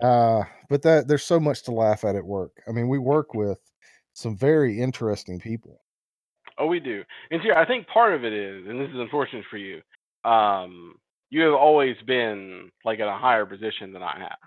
Uh, 0.00 0.44
but 0.68 0.82
that 0.82 1.06
there's 1.08 1.24
so 1.24 1.38
much 1.40 1.62
to 1.64 1.70
laugh 1.72 2.04
at 2.04 2.16
at 2.16 2.24
work. 2.24 2.62
I 2.68 2.72
mean, 2.72 2.88
we 2.88 2.98
work 2.98 3.34
with 3.34 3.58
some 4.14 4.36
very 4.36 4.80
interesting 4.80 5.38
people. 5.40 5.80
Oh, 6.58 6.66
we 6.66 6.80
do. 6.80 7.02
And 7.30 7.40
see, 7.42 7.50
I 7.50 7.64
think 7.64 7.86
part 7.88 8.12
of 8.14 8.24
it 8.24 8.32
is, 8.32 8.66
and 8.66 8.80
this 8.80 8.88
is 8.90 8.96
unfortunate 9.00 9.44
for 9.50 9.56
you, 9.56 9.80
um, 10.24 10.96
you 11.30 11.42
have 11.42 11.54
always 11.54 11.96
been, 12.06 12.70
like, 12.84 12.98
in 12.98 13.06
a 13.08 13.18
higher 13.18 13.46
position 13.46 13.92
than 13.92 14.02
I 14.02 14.18
have. 14.18 14.38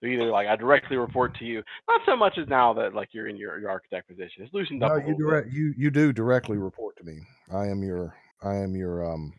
So 0.00 0.06
either, 0.06 0.24
like, 0.30 0.46
I 0.46 0.56
directly 0.56 0.98
report 0.98 1.34
to 1.38 1.44
you, 1.44 1.62
not 1.88 2.02
so 2.04 2.14
much 2.16 2.36
as 2.38 2.46
now 2.48 2.74
that, 2.74 2.94
like, 2.94 3.08
you're 3.12 3.28
in 3.28 3.36
your 3.36 3.58
your 3.58 3.70
architect 3.70 4.08
position. 4.08 4.42
It's 4.42 4.52
loosened 4.52 4.82
No, 4.82 4.88
up 4.88 4.96
a 4.96 5.00
you 5.00 5.14
bit. 5.14 5.18
direct 5.18 5.52
you 5.52 5.74
you 5.76 5.90
do 5.90 6.12
directly 6.12 6.58
report 6.58 6.96
to 6.98 7.04
me. 7.04 7.20
I 7.52 7.66
am 7.66 7.82
your 7.82 8.14
I 8.42 8.56
am 8.56 8.76
your, 8.76 9.10
um, 9.10 9.32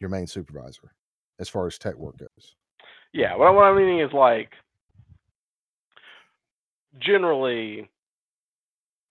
your 0.00 0.10
main 0.10 0.26
supervisor 0.26 0.92
as 1.40 1.48
far 1.48 1.66
as 1.66 1.78
tech 1.78 1.94
work 1.96 2.18
goes. 2.18 2.56
Yeah, 3.14 3.34
what 3.36 3.48
I 3.48 3.50
what 3.50 3.64
I'm 3.64 3.76
meaning 3.76 4.00
is, 4.00 4.12
like 4.12 4.50
generally 6.98 7.88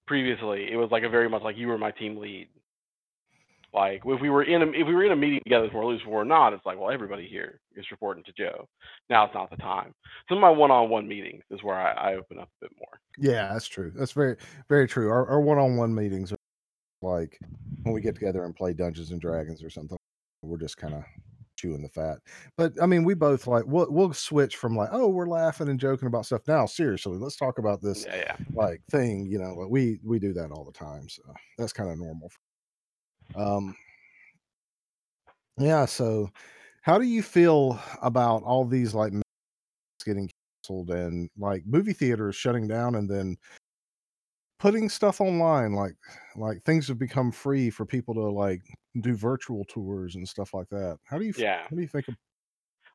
previously, 0.06 0.72
it 0.72 0.75
was, 0.75 0.89
like, 0.92 1.04
a 1.04 1.10
very 1.10 1.27
much 1.27 1.42
like 1.42 1.58
you 1.58 1.68
were 1.68 1.80
my 1.80 1.92
team 1.92 2.18
lead. 2.18 2.48
Like, 3.75 4.03
if 4.05 4.22
we 4.22 4.29
were 4.29 4.44
in 4.44 4.62
a 4.62 4.67
if 4.67 4.88
we 4.88 4.96
were 4.96 5.03
in 5.03 5.12
a 5.12 5.15
meeting 5.17 5.41
together, 5.44 5.70
or 5.74 5.84
at 5.84 5.88
least 5.89 6.08
we're 6.08 6.24
not, 6.24 6.53
it's 6.53 6.65
like, 6.65 6.79
well, 6.79 6.91
everybody 6.91 7.27
here 7.27 7.60
is 7.75 7.91
reporting 7.91 8.24
to 8.24 8.32
Joe. 8.32 8.65
Now 9.10 9.25
it's 9.25 9.34
not 9.34 9.50
the 9.50 9.58
time. 9.58 9.94
Of 10.29 10.38
my 10.39 10.50
one-on-one 10.50 11.05
meetings 11.08 11.44
is 11.51 11.62
where 11.62 11.75
I 11.75 11.91
I 11.91 12.15
open 12.15 12.39
up 12.39 12.48
a 12.62 12.65
bit 12.65 12.72
more. 12.79 13.00
Yeah, 13.17 13.51
that's 13.51 13.67
true. 13.67 13.91
That's 13.94 14.13
very, 14.13 14.38
very 14.70 14.88
true. 14.88 15.10
Our 15.10 15.27
our 15.27 15.41
one-on-one 15.41 15.94
meetings 15.94 16.32
are 16.32 16.38
like 17.01 17.38
when 17.84 17.94
we 17.94 18.00
get 18.01 18.15
together 18.15 18.46
and 18.46 18.55
play 18.55 18.74
Dungeons& 18.74 19.12
Dragons 19.20 19.62
or 19.63 19.70
something. 19.70 19.98
We're 20.41 20.58
just 20.58 20.77
kinda 20.77 21.05
chewing 21.58 21.82
the 21.82 21.89
fat. 21.89 22.20
But 22.58 22.74
I 22.82 22.86
mean, 22.86 23.03
we 23.03 23.13
both 23.13 23.46
like 23.48 23.65
we'll 23.67 23.91
we'll 23.91 24.13
switch 24.13 24.55
from 24.55 24.75
like, 24.77 24.89
oh, 24.94 25.10
we're 25.10 25.27
laughing 25.27 25.67
and 25.70 25.79
joking 25.79 26.08
about 26.08 26.25
stuff. 26.25 26.41
Now, 26.48 26.65
seriously, 26.65 27.17
let's 27.17 27.36
talk 27.36 27.60
about 27.60 27.82
this 27.82 28.05
Yeah, 28.05 28.15
yeah. 28.17 28.36
like 28.53 28.82
thing. 28.89 29.25
You 29.25 29.39
know, 29.39 29.67
we 29.70 30.00
we 30.03 30.17
do 30.20 30.34
that 30.34 30.51
all 30.51 30.63
the 30.63 30.72
time, 30.72 31.10
so 31.10 31.22
that's 31.58 31.74
kind 31.74 31.89
of 31.89 31.98
normal. 31.98 32.32
Um, 33.34 33.75
yeah. 35.58 35.86
So, 35.86 36.29
how 36.82 36.98
do 36.98 37.05
you 37.05 37.24
feel 37.24 37.79
about 38.01 38.44
all 38.44 38.65
these 38.65 38.94
like 38.94 39.12
movies 39.13 39.24
getting 40.05 40.29
canceled 40.63 40.91
and 40.91 41.29
like 41.38 41.63
movie 41.65 41.94
theaters 41.94 42.36
shutting 42.36 42.67
down 42.67 42.96
and 42.96 43.10
then 43.10 43.38
putting 44.60 44.89
stuff 44.89 45.22
online? 45.22 45.74
Like 45.74 45.96
like 46.36 46.63
things 46.63 46.88
have 46.88 47.00
become 47.00 47.32
free 47.32 47.70
for 47.70 47.86
people 47.86 48.13
to 48.15 48.22
like 48.29 48.62
do 49.01 49.15
virtual 49.15 49.63
tours 49.65 50.15
and 50.15 50.27
stuff 50.27 50.53
like 50.53 50.70
that. 50.70 51.00
How 51.05 51.17
do 51.17 51.25
you 51.25 51.34
Yeah. 51.36 51.70
how 51.70 51.75
do 51.75 51.82
you 51.82 51.88
think? 51.88 52.08
Of, 52.08 52.15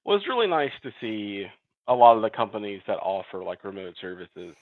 Well, 0.04 0.16
it's 0.16 0.28
really 0.28 0.46
nice 0.46 0.72
to 0.82 0.92
see 1.00 1.46
a 1.87 1.94
lot 1.94 2.16
of 2.16 2.22
the 2.22 2.30
companies 2.30 2.82
that 2.87 2.99
offer 2.99 3.42
like 3.42 3.64
remote 3.64 3.94
services 4.00 4.54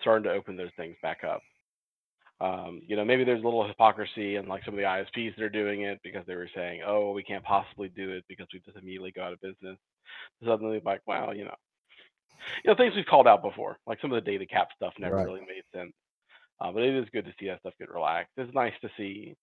starting 0.00 0.24
to 0.24 0.32
open 0.32 0.56
those 0.56 0.72
things 0.76 0.96
back 1.02 1.24
up. 1.24 1.42
Um, 2.40 2.80
you 2.86 2.96
know, 2.96 3.04
maybe 3.04 3.24
there's 3.24 3.42
a 3.42 3.44
little 3.44 3.66
hypocrisy 3.66 4.36
in 4.36 4.46
like 4.46 4.64
some 4.64 4.74
of 4.74 4.78
the 4.78 4.84
ISPs 4.84 5.36
that 5.36 5.44
are 5.44 5.50
doing 5.50 5.82
it 5.82 6.00
because 6.02 6.24
they 6.26 6.36
were 6.36 6.48
saying, 6.54 6.80
"Oh, 6.86 7.12
we 7.12 7.22
can't 7.22 7.44
possibly 7.44 7.88
do 7.88 8.10
it 8.10 8.24
because 8.28 8.46
we 8.52 8.60
just 8.60 8.78
immediately 8.78 9.12
go 9.12 9.22
out 9.22 9.32
of 9.32 9.40
business." 9.40 9.76
Suddenly, 10.44 10.80
like, 10.84 11.02
wow, 11.06 11.32
you 11.32 11.44
know, 11.44 11.54
you 12.64 12.70
know, 12.70 12.74
things 12.76 12.94
we've 12.96 13.04
called 13.04 13.28
out 13.28 13.42
before, 13.42 13.78
like 13.86 14.00
some 14.00 14.12
of 14.12 14.22
the 14.22 14.30
data 14.30 14.46
cap 14.46 14.68
stuff 14.74 14.94
never 14.98 15.16
right. 15.16 15.26
really 15.26 15.40
made 15.40 15.64
sense. 15.74 15.92
Uh, 16.60 16.72
but 16.72 16.82
it 16.82 16.94
is 16.94 17.08
good 17.12 17.24
to 17.24 17.34
see 17.38 17.46
that 17.46 17.60
stuff 17.60 17.74
get 17.78 17.90
relaxed. 17.90 18.32
It's 18.36 18.54
nice 18.54 18.74
to 18.82 18.90
see, 18.96 19.34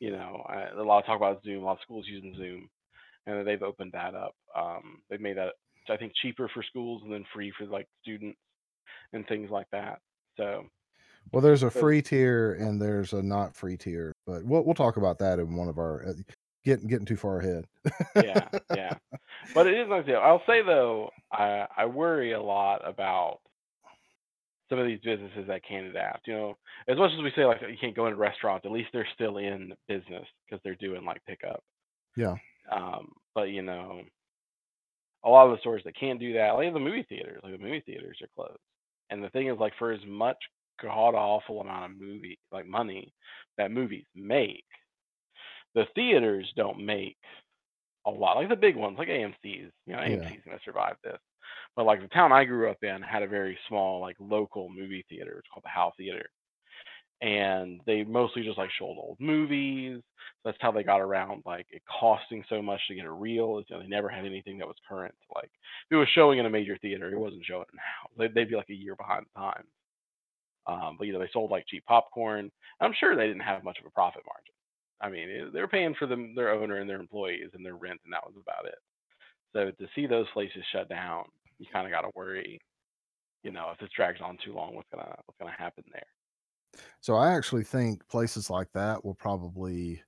you 0.00 0.10
know, 0.10 0.44
a 0.76 0.82
lot 0.82 0.98
of 0.98 1.06
talk 1.06 1.16
about 1.16 1.42
Zoom. 1.44 1.62
A 1.62 1.66
lot 1.66 1.72
of 1.72 1.82
schools 1.82 2.06
using 2.08 2.34
Zoom, 2.36 2.68
and 3.26 3.46
they've 3.46 3.62
opened 3.62 3.92
that 3.92 4.14
up. 4.14 4.34
Um, 4.56 5.02
they've 5.08 5.20
made 5.20 5.36
that 5.36 5.54
I 5.88 5.96
think 5.96 6.12
cheaper 6.20 6.48
for 6.52 6.62
schools 6.62 7.02
and 7.04 7.12
then 7.12 7.24
free 7.32 7.52
for 7.56 7.66
like 7.66 7.86
students 8.02 8.38
and 9.12 9.26
things 9.26 9.50
like 9.50 9.66
that. 9.72 10.00
So, 10.36 10.64
Well, 11.32 11.42
there's 11.42 11.62
a 11.62 11.70
free 11.70 12.02
tier 12.02 12.54
and 12.54 12.80
there's 12.80 13.12
a 13.12 13.22
not 13.22 13.54
free 13.54 13.76
tier, 13.76 14.14
but 14.26 14.44
we'll 14.44 14.64
we'll 14.64 14.74
talk 14.74 14.96
about 14.96 15.18
that 15.18 15.38
in 15.38 15.56
one 15.56 15.68
of 15.68 15.78
our 15.78 16.06
uh, 16.08 16.12
getting 16.64 16.88
getting 16.88 17.06
too 17.06 17.16
far 17.16 17.40
ahead. 17.40 17.64
yeah, 18.16 18.48
yeah. 18.74 18.94
But 19.54 19.66
it 19.66 19.74
is 19.74 19.88
nice. 19.88 20.04
Yeah. 20.06 20.16
I'll 20.16 20.42
say 20.46 20.62
though, 20.62 21.10
I 21.32 21.66
I 21.76 21.86
worry 21.86 22.32
a 22.32 22.42
lot 22.42 22.86
about 22.86 23.38
some 24.68 24.78
of 24.78 24.86
these 24.86 25.00
businesses 25.04 25.46
that 25.46 25.62
can't 25.66 25.86
adapt. 25.86 26.26
You 26.26 26.34
know, 26.34 26.56
as 26.88 26.96
much 26.96 27.12
as 27.16 27.22
we 27.22 27.32
say 27.36 27.44
like 27.44 27.60
you 27.62 27.76
can't 27.80 27.96
go 27.96 28.06
into 28.06 28.18
restaurants, 28.18 28.66
at 28.66 28.72
least 28.72 28.88
they're 28.92 29.08
still 29.14 29.38
in 29.38 29.72
business 29.88 30.26
because 30.44 30.60
they're 30.64 30.74
doing 30.76 31.04
like 31.04 31.24
pickup. 31.26 31.62
Yeah. 32.16 32.34
Um, 32.70 33.12
but 33.34 33.50
you 33.50 33.62
know, 33.62 34.02
a 35.24 35.28
lot 35.28 35.46
of 35.46 35.52
the 35.52 35.60
stores 35.60 35.82
that 35.84 35.98
can't 35.98 36.20
do 36.20 36.34
that, 36.34 36.52
like 36.52 36.72
the 36.72 36.80
movie 36.80 37.06
theaters, 37.08 37.40
like 37.42 37.52
the 37.52 37.64
movie 37.64 37.82
theaters 37.86 38.18
are 38.22 38.28
closed. 38.34 38.60
And 39.10 39.22
the 39.22 39.30
thing 39.30 39.48
is, 39.48 39.58
like 39.58 39.72
for 39.78 39.92
as 39.92 40.00
much 40.06 40.38
god 40.80 41.14
awful 41.14 41.60
amount 41.60 41.92
of 41.92 42.00
movie 42.00 42.38
like 42.52 42.66
money 42.66 43.12
that 43.58 43.70
movies 43.70 44.04
make, 44.14 44.64
the 45.74 45.86
theaters 45.94 46.50
don't 46.56 46.84
make 46.84 47.16
a 48.06 48.10
lot. 48.10 48.36
Like 48.36 48.48
the 48.48 48.56
big 48.56 48.76
ones, 48.76 48.96
like 48.98 49.08
AMC's, 49.08 49.72
you 49.86 49.92
know, 49.94 50.02
Yeah. 50.06 50.18
AMC's 50.20 50.44
gonna 50.44 50.58
survive 50.64 50.96
this. 51.02 51.18
But 51.76 51.86
like 51.86 52.00
the 52.00 52.08
town 52.08 52.32
I 52.32 52.44
grew 52.44 52.70
up 52.70 52.82
in 52.82 53.02
had 53.02 53.22
a 53.22 53.28
very 53.28 53.58
small, 53.68 54.00
like 54.00 54.16
local 54.18 54.68
movie 54.70 55.04
theater. 55.08 55.38
It's 55.38 55.48
called 55.52 55.64
the 55.64 55.68
Howe 55.70 55.92
Theater. 55.96 56.28
And 57.22 57.80
they 57.86 58.04
mostly 58.04 58.42
just 58.42 58.58
like 58.58 58.70
showed 58.78 58.96
old 58.98 59.16
movies. 59.20 60.02
That's 60.44 60.58
how 60.60 60.70
they 60.70 60.82
got 60.82 61.00
around 61.00 61.42
like 61.46 61.66
it 61.70 61.82
costing 62.00 62.44
so 62.48 62.60
much 62.62 62.80
to 62.88 62.94
get 62.94 63.06
a 63.06 63.10
reel. 63.10 63.62
You 63.68 63.76
know, 63.76 63.82
they 63.82 63.88
never 63.88 64.08
had 64.08 64.26
anything 64.26 64.58
that 64.58 64.66
was 64.68 64.76
current. 64.88 65.14
Like 65.34 65.50
if 65.90 65.92
it 65.92 65.96
was 65.96 66.08
showing 66.14 66.38
in 66.38 66.46
a 66.46 66.50
major 66.50 66.76
theater, 66.78 67.10
it 67.10 67.18
wasn't 67.18 67.44
showing 67.44 67.66
now. 67.74 68.10
They'd, 68.18 68.34
they'd 68.34 68.48
be 68.50 68.56
like 68.56 68.70
a 68.70 68.74
year 68.74 68.96
behind 68.96 69.24
the 69.34 69.40
times. 69.40 69.68
Um, 70.66 70.96
but 70.98 71.06
you 71.06 71.12
know, 71.12 71.20
they 71.20 71.30
sold 71.32 71.50
like 71.50 71.66
cheap 71.66 71.84
popcorn. 71.86 72.50
I'm 72.80 72.94
sure 72.98 73.14
they 73.14 73.26
didn't 73.26 73.42
have 73.42 73.64
much 73.64 73.78
of 73.78 73.86
a 73.86 73.90
profit 73.90 74.22
margin. 74.26 74.54
I 75.00 75.10
mean, 75.10 75.28
it, 75.28 75.52
they 75.52 75.60
were 75.60 75.68
paying 75.68 75.94
for 75.98 76.06
them, 76.06 76.34
their 76.34 76.50
owner 76.50 76.78
and 76.80 76.88
their 76.88 77.00
employees 77.00 77.50
and 77.54 77.64
their 77.64 77.76
rent, 77.76 78.00
and 78.04 78.12
that 78.12 78.26
was 78.26 78.34
about 78.40 78.66
it. 78.66 78.78
So 79.52 79.70
to 79.70 79.90
see 79.94 80.06
those 80.06 80.26
places 80.32 80.62
shut 80.72 80.88
down, 80.88 81.24
you 81.58 81.66
kind 81.72 81.86
of 81.86 81.92
got 81.92 82.02
to 82.02 82.10
worry. 82.14 82.60
You 83.42 83.52
know, 83.52 83.70
if 83.72 83.78
this 83.78 83.90
drags 83.94 84.20
on 84.20 84.38
too 84.44 84.52
long, 84.52 84.74
what's 84.74 84.88
gonna 84.92 85.14
what's 85.24 85.38
gonna 85.38 85.54
happen 85.56 85.84
there? 85.92 86.82
So 87.00 87.14
I 87.14 87.32
actually 87.32 87.64
think 87.64 88.06
places 88.08 88.50
like 88.50 88.68
that 88.72 89.04
will 89.04 89.14
probably 89.14 90.02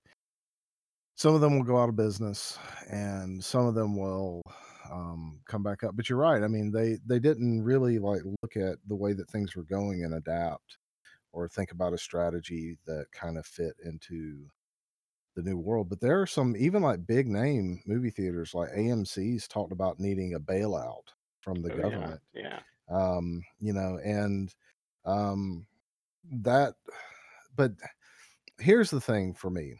some 1.14 1.34
of 1.34 1.40
them 1.40 1.56
will 1.56 1.64
go 1.64 1.78
out 1.78 1.88
of 1.88 1.96
business 1.96 2.58
and 2.90 3.42
some 3.42 3.66
of 3.66 3.74
them 3.74 3.96
will 3.96 4.42
um, 4.90 5.40
come 5.46 5.62
back 5.62 5.84
up. 5.84 5.96
But 5.96 6.08
you're 6.08 6.18
right. 6.18 6.42
I 6.42 6.48
mean, 6.48 6.72
they 6.72 6.98
they 7.06 7.18
didn't 7.18 7.62
really 7.62 7.98
like 7.98 8.22
look 8.42 8.56
at 8.56 8.78
the 8.86 8.96
way 8.96 9.12
that 9.14 9.30
things 9.30 9.56
were 9.56 9.64
going 9.64 10.04
and 10.04 10.14
adapt 10.14 10.78
or 11.32 11.48
think 11.48 11.72
about 11.72 11.94
a 11.94 11.98
strategy 11.98 12.78
that 12.86 13.06
kind 13.12 13.38
of 13.38 13.46
fit 13.46 13.76
into 13.84 14.50
the 15.34 15.42
new 15.42 15.56
world. 15.58 15.88
But 15.88 16.00
there 16.00 16.20
are 16.20 16.26
some 16.26 16.56
even 16.56 16.82
like 16.82 17.06
big 17.06 17.28
name 17.28 17.82
movie 17.86 18.10
theaters 18.10 18.54
like 18.54 18.70
AMC's 18.74 19.48
talked 19.48 19.72
about 19.72 20.00
needing 20.00 20.34
a 20.34 20.40
bailout 20.40 21.08
from 21.40 21.62
the 21.62 21.70
Oh 21.70 21.78
yeah, 21.78 21.82
government. 21.82 22.22
yeah, 22.32 22.62
Um, 22.88 23.44
you 23.60 23.72
know, 23.72 23.98
and 24.04 24.54
um 25.04 25.66
that 26.24 26.76
but 27.56 27.72
here's 28.60 28.90
the 28.90 29.00
thing 29.00 29.34
for 29.34 29.50
me. 29.50 29.76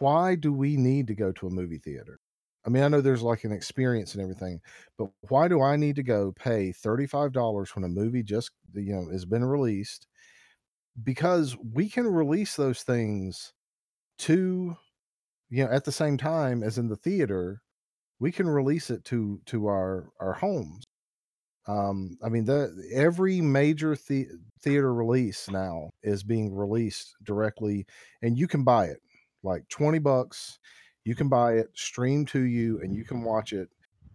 Why 0.00 0.34
do 0.34 0.52
we 0.52 0.76
need 0.76 1.06
to 1.06 1.14
go 1.14 1.30
to 1.30 1.46
a 1.46 1.50
movie 1.50 1.78
theater? 1.78 2.18
I 2.64 2.68
mean, 2.70 2.82
I 2.82 2.88
know 2.88 3.00
there's 3.00 3.22
like 3.22 3.44
an 3.44 3.52
experience 3.52 4.14
and 4.14 4.22
everything, 4.22 4.60
but 4.98 5.10
why 5.28 5.48
do 5.48 5.62
I 5.62 5.76
need 5.76 5.96
to 5.96 6.02
go 6.02 6.32
pay 6.32 6.72
$35 6.72 7.74
when 7.74 7.84
a 7.84 7.88
movie 7.88 8.22
just, 8.22 8.50
you 8.74 8.92
know, 8.92 9.10
has 9.10 9.24
been 9.24 9.44
released? 9.44 10.06
Because 11.02 11.56
we 11.58 11.88
can 11.88 12.06
release 12.06 12.56
those 12.56 12.82
things 12.82 13.52
to, 14.20 14.76
you 15.50 15.64
know, 15.64 15.70
at 15.72 15.84
the 15.84 15.92
same 15.92 16.18
time 16.18 16.62
as 16.62 16.78
in 16.78 16.88
the 16.88 16.96
theater, 16.96 17.62
we 18.20 18.32
can 18.32 18.48
release 18.48 18.90
it 18.90 19.04
to 19.06 19.42
to 19.46 19.66
our 19.68 20.10
our 20.20 20.34
homes. 20.34 20.84
Um, 21.66 22.18
I 22.24 22.28
mean, 22.28 22.44
the 22.46 22.88
every 22.92 23.40
major 23.40 23.94
the- 23.96 24.28
theater 24.60 24.92
release 24.94 25.48
now 25.50 25.90
is 26.02 26.22
being 26.22 26.54
released 26.54 27.14
directly, 27.22 27.86
and 28.22 28.38
you 28.38 28.48
can 28.48 28.64
buy 28.64 28.86
it 28.86 29.00
like 29.42 29.68
20 29.68 29.98
bucks. 29.98 30.58
You 31.04 31.14
can 31.14 31.28
buy 31.28 31.54
it, 31.54 31.70
stream 31.74 32.26
to 32.26 32.40
you, 32.40 32.80
and 32.82 32.94
you 32.94 33.04
can 33.04 33.22
watch 33.22 33.52
it. 33.52 33.68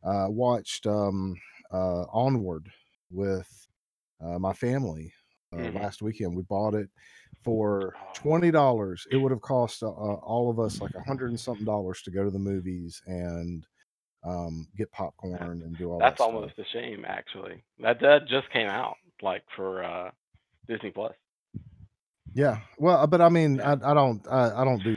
Uh, 0.04 0.27
watched 0.30 0.86
um, 0.86 1.36
uh, 1.72 2.06
Onward 2.13 2.68
with 3.10 3.68
uh, 4.22 4.38
my 4.38 4.54
family 4.54 5.12
uh, 5.51 5.70
hmm 5.70 5.77
last 5.77 6.01
weekend. 6.01 6.36
We 6.36 6.44
bought 6.44 6.75
it 6.75 6.89
for 7.44 7.96
twenty 8.13 8.51
dollars. 8.51 9.08
It 9.12 9.18
would 9.18 9.32
have 9.32 9.42
cost 9.42 9.84
uh, 9.84 9.89
uh, 9.89 10.15
all 10.22 10.50
of 10.50 10.60
us 10.60 10.80
like 10.82 10.94
a 10.96 11.04
hundred 11.04 11.30
and 11.32 11.39
something 11.39 11.65
dollars 11.65 12.01
to 12.04 12.12
go 12.12 12.24
to 12.24 12.32
the 12.32 12.39
movies 12.39 13.01
and 13.08 13.65
um, 14.24 14.68
get 14.77 14.92
popcorn 14.92 15.62
and 15.63 15.77
do 15.77 15.92
all 15.92 16.04
that 16.04 16.12
that's 16.12 16.20
almost 16.20 16.54
a 16.60 16.65
shame 16.74 17.06
actually. 17.08 17.63
That 17.80 18.00
that 18.01 18.27
just 18.27 18.51
came 18.51 18.68
out 18.68 18.98
like 19.22 19.44
for 19.56 19.84
uh 19.84 20.12
Disney 20.68 20.92
Plus. 20.92 21.13
Yeah. 22.34 22.60
Well, 22.77 23.08
but 23.08 23.22
I 23.22 23.30
mean, 23.30 23.62
I, 23.62 23.74
I 23.74 23.94
don't, 23.94 24.25
I, 24.30 24.62
I 24.62 24.65
don't 24.65 24.84
do, 24.84 24.96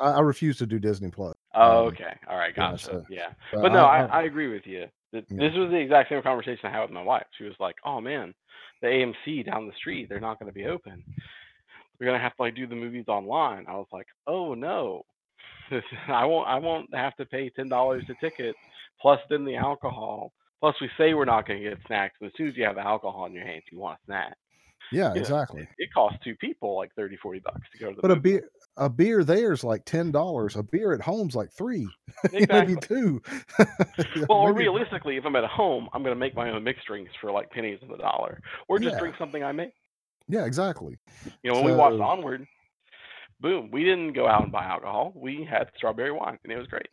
I, 0.00 0.12
I 0.12 0.20
refuse 0.20 0.58
to 0.58 0.66
do 0.66 0.78
Disney 0.78 1.10
Plus. 1.10 1.34
Oh, 1.54 1.84
Um, 1.84 1.86
okay. 1.88 2.18
All 2.28 2.36
right. 2.36 2.54
yeah. 2.56 2.70
Gotcha. 2.72 2.86
So, 2.86 3.04
Yeah. 3.08 3.34
but 3.60 3.72
no, 3.72 3.84
I, 3.84 4.02
I, 4.02 4.20
I 4.20 4.22
agree 4.22 4.48
with 4.48 4.62
you. 4.66 4.86
Th- 5.12 5.24
yeah, 5.28 5.36
This 5.38 5.52
was 5.54 5.70
the 5.70 5.76
exact 5.76 6.08
same 6.08 6.22
conversation 6.22 6.60
I 6.66 6.70
had 6.72 6.82
with 6.82 6.90
my 6.90 7.02
wife. 7.02 7.26
She 7.36 7.44
was 7.44 7.54
like, 7.60 7.76
"Oh 7.84 8.00
man, 8.00 8.34
the 8.80 8.88
AMC 8.88 9.42
down 9.42 9.66
the 9.66 9.74
street, 9.74 10.08
they're 10.08 10.20
not 10.20 10.38
going 10.38 10.48
to 10.48 10.54
be 10.54 10.64
open. 10.66 11.04
We're 12.00 12.06
going 12.06 12.18
to 12.18 12.22
have 12.22 12.36
to 12.36 12.42
like 12.42 12.54
do 12.54 12.66
the 12.66 12.74
movies 12.74 13.08
online." 13.08 13.66
I 13.68 13.74
was 13.74 13.88
like, 13.92 14.06
"Oh 14.26 14.54
no, 14.54 15.02
I 16.08 16.24
won't. 16.24 16.48
I 16.48 16.58
won't 16.58 16.94
have 16.94 17.16
to 17.16 17.26
pay 17.26 17.50
ten 17.50 17.68
dollars 17.68 18.04
a 18.08 18.14
ticket 18.14 18.56
plus 19.00 19.20
then 19.30 19.44
the 19.44 19.56
alcohol. 19.56 20.32
Plus 20.60 20.76
we 20.80 20.88
say 20.96 21.14
we're 21.14 21.24
not 21.24 21.46
going 21.46 21.62
to 21.62 21.70
get 21.70 21.78
snacks, 21.86 22.16
but 22.20 22.26
as 22.28 22.32
soon 22.36 22.48
as 22.48 22.56
you 22.56 22.64
have 22.64 22.76
the 22.76 22.82
alcohol 22.86 23.26
in 23.26 23.32
your 23.32 23.44
hands, 23.46 23.64
you 23.72 23.78
want 23.78 23.98
a 24.02 24.06
snack. 24.06 24.36
yeah, 24.90 25.14
You 25.14 25.22
know, 25.22 25.28
exactly. 25.28 25.62
it, 25.62 25.68
it 25.78 25.90
costs 25.94 26.18
two 26.24 26.36
people 26.36 26.76
like 26.76 26.90
30, 26.96 27.16
40 27.16 27.40
bucks 27.40 27.62
to 27.72 27.78
go 27.78 27.90
to 27.90 27.96
the 27.96 28.02
But 28.02 28.10
a 28.10 28.16
beer, 28.16 28.48
a 28.76 28.88
beer 28.90 29.24
there's 29.24 29.64
like 29.64 29.84
ten 29.84 30.10
dollars. 30.10 30.56
A 30.56 30.62
beer 30.62 30.92
at 30.92 31.00
home's 31.00 31.34
like 31.36 31.52
three, 31.52 31.96
maybe 32.50 32.76
two. 32.76 33.22
Yeah, 33.58 33.66
Well, 34.28 34.48
maybe, 34.48 34.52
realistically, 34.52 35.16
if 35.16 35.24
I'm 35.26 35.36
at 35.36 35.44
home, 35.44 35.88
I'm 35.92 36.02
going 36.02 36.14
to 36.14 36.18
make 36.18 36.34
my 36.34 36.50
own 36.50 36.64
mixed 36.64 36.86
drinks 36.86 37.12
for 37.20 37.30
like 37.32 37.50
pennies 37.50 37.80
on 37.82 37.88
the 37.88 37.96
dollar, 37.98 38.40
or 38.68 38.78
just 38.78 38.94
yeah, 38.94 38.98
drink 38.98 39.16
something 39.18 39.42
I 39.44 39.52
make. 39.52 39.72
yeah, 40.28 40.44
exactly. 40.44 40.98
You 41.42 41.50
know, 41.52 41.56
when 41.56 41.64
we 41.66 41.72
watched 41.72 41.98
So 41.98 42.02
Onward, 42.02 42.46
boom, 43.40 43.70
we 43.70 43.84
didn't 43.84 44.12
go 44.14 44.26
out 44.28 44.42
and 44.42 44.52
buy 44.52 44.64
alcohol. 44.64 45.12
We 45.14 45.44
had 45.50 45.70
strawberry 45.76 46.12
wine, 46.12 46.38
and 46.44 46.52
it 46.52 46.58
was 46.58 46.66
great. 46.68 46.88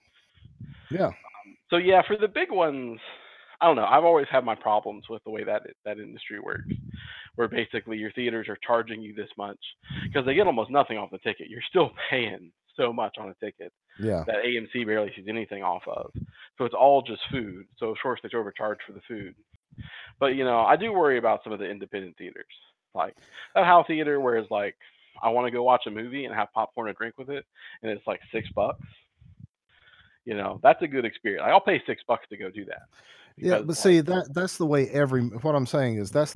yeah, 0.89 1.07
um, 1.07 1.57
So 1.69 1.77
yeah, 1.77 2.01
for 2.07 2.17
the 2.17 2.27
big 2.27 2.51
ones, 2.51 3.00
I 3.62 3.67
don't 3.67 3.75
know. 3.75 3.86
I've 3.86 4.05
always 4.05 4.27
had 4.31 4.43
my 4.45 4.55
problems 4.55 5.05
with 5.09 5.24
the 5.24 5.31
way 5.31 5.43
that 5.43 5.63
that 5.86 6.00
industry 6.00 6.39
works, 6.39 6.67
where 7.39 7.48
basically 7.48 7.98
your 7.98 8.12
theaters 8.12 8.50
are 8.50 8.58
charging 8.67 9.01
you 9.01 9.15
this 9.15 9.29
much 9.38 9.58
because 10.03 10.25
they 10.25 10.34
get 10.34 10.46
almost 10.46 10.69
nothing 10.69 10.98
off 10.98 11.10
the 11.10 11.17
ticket. 11.19 11.50
You're 11.50 11.62
still 11.69 11.89
paying 12.10 12.51
so 12.75 12.91
much 12.91 13.15
on 13.17 13.29
a 13.29 13.34
ticket, 13.46 13.72
Yeah. 13.98 14.25
that 14.27 14.43
AMC 14.46 14.86
barely 14.86 15.13
sees 15.15 15.24
anything 15.29 15.63
off 15.63 15.84
of. 15.88 16.12
So 16.58 16.65
it's 16.65 16.75
all 16.77 17.01
just 17.01 17.22
food. 17.31 17.65
So 17.77 17.91
of 17.91 17.98
course 18.03 18.19
they 18.22 18.38
overcharge 18.38 18.79
for 18.86 18.91
the 18.91 19.00
food. 19.08 19.36
But 20.19 20.36
you 20.36 20.43
know, 20.43 20.60
I 20.60 20.75
do 20.75 20.91
worry 20.91 21.17
about 21.17 21.39
some 21.46 21.53
of 21.53 21.60
the 21.60 21.69
independent 21.69 22.17
theaters, 22.17 22.43
like 22.93 23.15
that 23.55 23.63
How 23.63 23.86
Theater, 23.88 24.19
where 24.19 24.36
it's 24.36 24.51
like 24.51 24.75
I 25.24 25.29
want 25.29 25.48
to 25.48 25.51
go 25.51 25.63
watch 25.63 25.84
a 25.88 25.91
movie 25.91 26.25
and 26.25 26.36
have 26.36 26.50
popcorn 26.53 26.89
and 26.89 26.98
drink 26.98 27.17
with 27.17 27.29
it, 27.29 27.46
and 27.84 27.89
it's 27.89 28.05
like 28.05 28.19
six 28.34 28.50
bucks. 28.53 28.84
You 30.25 30.36
know, 30.36 30.60
that's 30.62 30.81
a 30.81 30.88
good 30.88 31.05
experience. 31.05 31.43
Like, 31.43 31.53
I'll 31.53 31.62
pay 31.62 31.81
six 31.88 32.03
bucks 32.05 32.25
to 32.31 32.38
go 32.38 32.50
do 32.50 32.65
that. 32.65 32.81
Yeah, 33.38 33.60
but 33.60 33.77
see 33.77 34.01
that 34.01 34.34
that's 34.34 34.58
the 34.58 34.65
way 34.65 34.89
every 34.89 35.22
what 35.22 35.55
I'm 35.55 35.65
saying 35.65 35.96
is 35.96 36.12
that's 36.12 36.36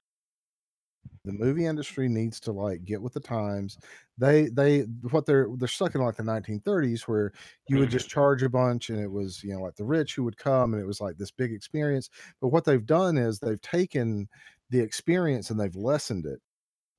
the 1.25 1.31
movie 1.31 1.65
industry 1.65 2.09
needs 2.09 2.39
to 2.41 2.51
like 2.51 2.83
get 2.83 3.01
with 3.01 3.13
the 3.13 3.19
times. 3.19 3.77
They 4.17 4.49
they 4.49 4.81
what 5.11 5.25
they're 5.25 5.47
they're 5.57 5.67
stuck 5.67 5.95
in 5.95 6.01
like 6.01 6.17
the 6.17 6.23
1930s 6.23 7.01
where 7.03 7.31
you 7.67 7.79
would 7.79 7.89
just 7.89 8.09
charge 8.09 8.43
a 8.43 8.49
bunch 8.49 8.89
and 8.89 8.99
it 8.99 9.09
was 9.11 9.43
you 9.43 9.53
know 9.53 9.61
like 9.61 9.75
the 9.75 9.85
rich 9.85 10.15
who 10.15 10.23
would 10.23 10.37
come 10.37 10.73
and 10.73 10.81
it 10.81 10.85
was 10.85 11.01
like 11.01 11.17
this 11.17 11.31
big 11.31 11.53
experience. 11.53 12.09
But 12.41 12.49
what 12.49 12.65
they've 12.65 12.85
done 12.85 13.17
is 13.17 13.39
they've 13.39 13.61
taken 13.61 14.27
the 14.69 14.79
experience 14.79 15.49
and 15.49 15.59
they've 15.59 15.75
lessened 15.75 16.25
it, 16.25 16.41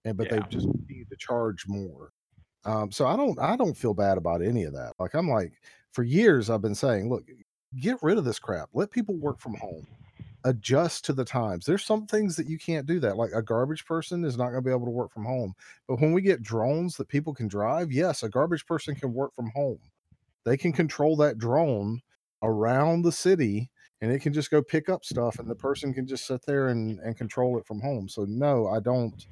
and 0.04 0.16
but 0.16 0.26
yeah, 0.26 0.36
they've 0.36 0.48
just 0.48 0.68
need 0.88 1.08
to 1.10 1.16
charge 1.16 1.66
more. 1.68 2.12
Um, 2.64 2.90
so 2.92 3.06
I 3.06 3.16
don't 3.16 3.38
I 3.38 3.56
don't 3.56 3.76
feel 3.76 3.94
bad 3.94 4.18
about 4.18 4.42
any 4.42 4.64
of 4.64 4.72
that. 4.74 4.94
Like 4.98 5.14
I'm 5.14 5.28
like 5.28 5.52
for 5.92 6.02
years 6.02 6.50
I've 6.50 6.62
been 6.62 6.74
saying, 6.74 7.10
look, 7.10 7.24
get 7.78 8.02
rid 8.02 8.18
of 8.18 8.24
this 8.24 8.38
crap. 8.38 8.70
Let 8.72 8.90
people 8.90 9.16
work 9.16 9.38
from 9.40 9.54
home. 9.54 9.86
Adjust 10.44 11.04
to 11.06 11.14
the 11.14 11.24
times. 11.24 11.64
There's 11.64 11.84
some 11.84 12.06
things 12.06 12.36
that 12.36 12.46
you 12.46 12.58
can't 12.58 12.86
do 12.86 13.00
that. 13.00 13.16
Like 13.16 13.30
a 13.34 13.42
garbage 13.42 13.86
person 13.86 14.24
is 14.24 14.36
not 14.36 14.50
going 14.50 14.62
to 14.62 14.62
be 14.62 14.70
able 14.70 14.84
to 14.84 14.90
work 14.90 15.10
from 15.10 15.24
home. 15.24 15.54
But 15.88 16.00
when 16.00 16.12
we 16.12 16.20
get 16.20 16.42
drones 16.42 16.96
that 16.96 17.08
people 17.08 17.32
can 17.34 17.48
drive, 17.48 17.90
yes, 17.90 18.22
a 18.22 18.28
garbage 18.28 18.66
person 18.66 18.94
can 18.94 19.14
work 19.14 19.34
from 19.34 19.50
home. 19.54 19.78
They 20.44 20.56
can 20.56 20.72
control 20.72 21.16
that 21.16 21.38
drone 21.38 22.02
around 22.42 23.02
the 23.02 23.12
city 23.12 23.70
and 24.00 24.12
it 24.12 24.20
can 24.20 24.34
just 24.34 24.50
go 24.50 24.62
pick 24.62 24.88
up 24.90 25.04
stuff 25.04 25.38
and 25.38 25.48
the 25.48 25.54
person 25.54 25.94
can 25.94 26.06
just 26.06 26.26
sit 26.26 26.44
there 26.46 26.68
and, 26.68 26.98
and 27.00 27.16
control 27.16 27.58
it 27.58 27.66
from 27.66 27.80
home. 27.80 28.08
So 28.08 28.26
no, 28.28 28.68
I 28.68 28.80
don't 28.80 29.26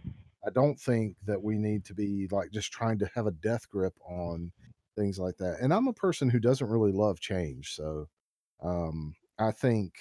I 0.46 0.50
don't 0.50 0.80
think 0.80 1.16
that 1.26 1.40
we 1.42 1.58
need 1.58 1.84
to 1.84 1.94
be 1.94 2.26
like 2.30 2.50
just 2.50 2.72
trying 2.72 2.98
to 3.00 3.10
have 3.14 3.26
a 3.26 3.32
death 3.32 3.68
grip 3.68 3.94
on 4.08 4.50
things 4.96 5.18
like 5.18 5.36
that. 5.38 5.58
And 5.60 5.72
I'm 5.74 5.88
a 5.88 5.92
person 5.92 6.30
who 6.30 6.40
doesn't 6.40 6.68
really 6.68 6.92
love 6.92 7.20
change. 7.20 7.74
So 7.74 8.08
um 8.62 9.14
I 9.38 9.50
think 9.52 9.92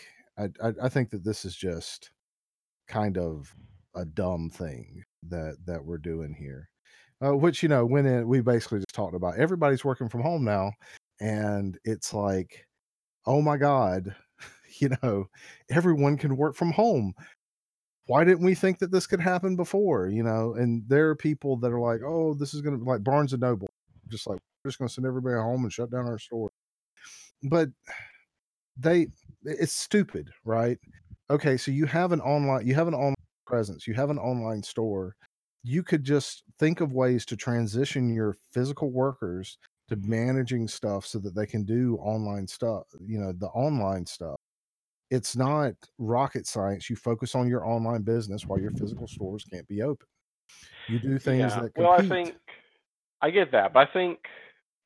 I, 0.64 0.74
I 0.84 0.90
think 0.90 1.10
that 1.12 1.24
this 1.24 1.46
is 1.46 1.56
just 1.56 2.12
kind 2.88 3.18
of 3.18 3.54
a 3.96 4.06
dumb 4.06 4.50
thing 4.50 5.04
that 5.30 5.58
that 5.66 5.86
we're 5.86 5.98
doing 5.98 6.34
here. 6.34 6.70
Uh, 7.24 7.36
which 7.36 7.62
you 7.62 7.70
know, 7.70 7.86
when 7.86 8.06
it, 8.06 8.28
we 8.28 8.42
basically 8.42 8.80
just 8.80 8.96
talked 8.96 9.16
about 9.16 9.38
everybody's 9.38 9.86
working 9.86 10.10
from 10.10 10.22
home 10.22 10.44
now, 10.44 10.72
and 11.20 11.78
it's 11.84 12.14
like, 12.14 12.66
oh 13.26 13.42
my 13.42 13.58
god, 13.58 14.16
you 14.80 14.90
know, 15.04 15.26
everyone 15.70 16.18
can 16.18 16.36
work 16.38 16.56
from 16.56 16.72
home. 16.72 17.14
Why 18.08 18.24
didn't 18.24 18.44
we 18.44 18.56
think 18.56 18.80
that 18.80 18.92
this 18.92 19.08
could 19.08 19.20
happen 19.20 19.56
before? 19.56 20.08
You 20.10 20.24
know, 20.24 20.56
and 20.56 20.84
there 20.88 21.10
are 21.10 21.16
people 21.16 21.58
that 21.58 21.72
are 21.72 21.80
like, 21.80 22.02
oh, 22.06 22.34
this 22.34 22.54
is 22.54 22.62
gonna 22.62 22.78
be 22.78 22.86
like 22.86 23.04
Barnes 23.04 23.34
and 23.34 23.42
Noble, 23.42 23.70
just 24.10 24.28
like 24.28 24.40
we're 24.64 24.70
just 24.70 24.80
gonna 24.80 24.90
send 24.90 25.06
everybody 25.06 25.36
home 25.36 25.64
and 25.64 25.72
shut 25.72 25.92
down 25.92 26.08
our 26.08 26.20
store. 26.20 26.50
But 27.44 27.70
they 28.78 29.08
it's 29.44 29.74
stupid, 29.74 30.30
right? 30.46 30.78
Okay, 31.30 31.58
so 31.58 31.72
you 31.72 31.86
have 31.86 32.12
an 32.12 32.22
online 32.22 32.66
you 32.66 32.76
have 32.76 32.88
an 32.88 32.94
online 32.94 33.16
presence, 33.46 33.88
you 33.88 33.94
have 33.94 34.10
an 34.10 34.20
online 34.20 34.64
store. 34.64 35.16
You 35.64 35.84
could 35.84 36.04
just 36.04 36.44
think 36.58 36.82
of 36.82 36.94
ways 36.94 37.26
to 37.28 37.38
transition 37.38 38.14
your 38.14 38.36
physical 38.52 38.92
workers 38.92 39.58
to 39.90 39.96
managing 39.98 40.68
stuff 40.68 41.06
so 41.06 41.20
that 41.20 41.36
they 41.36 41.46
can 41.46 41.64
do 41.66 41.98
online 42.02 42.48
stuff, 42.48 42.84
you 43.06 43.20
know, 43.20 43.32
the 43.32 43.48
online 43.48 44.06
stuff. 44.06 44.36
It's 45.12 45.36
not 45.36 45.74
rocket 45.98 46.48
science. 46.48 46.90
You 46.90 46.96
focus 46.96 47.36
on 47.36 47.50
your 47.50 47.68
online 47.68 48.02
business 48.02 48.48
while 48.48 48.60
your 48.60 48.72
physical 48.72 49.08
stores 49.08 49.44
can't 49.44 49.68
be 49.68 49.82
open. 49.82 50.08
You 50.88 51.00
do 51.00 51.20
things 51.20 51.54
yeah. 51.54 51.62
that 51.62 51.72
Well, 51.76 51.92
I 51.92 51.98
compete. 51.98 52.10
think 52.10 52.36
I 53.22 53.30
get 53.30 53.52
that, 53.52 53.74
but 53.74 53.88
I 53.88 53.92
think 53.92 54.20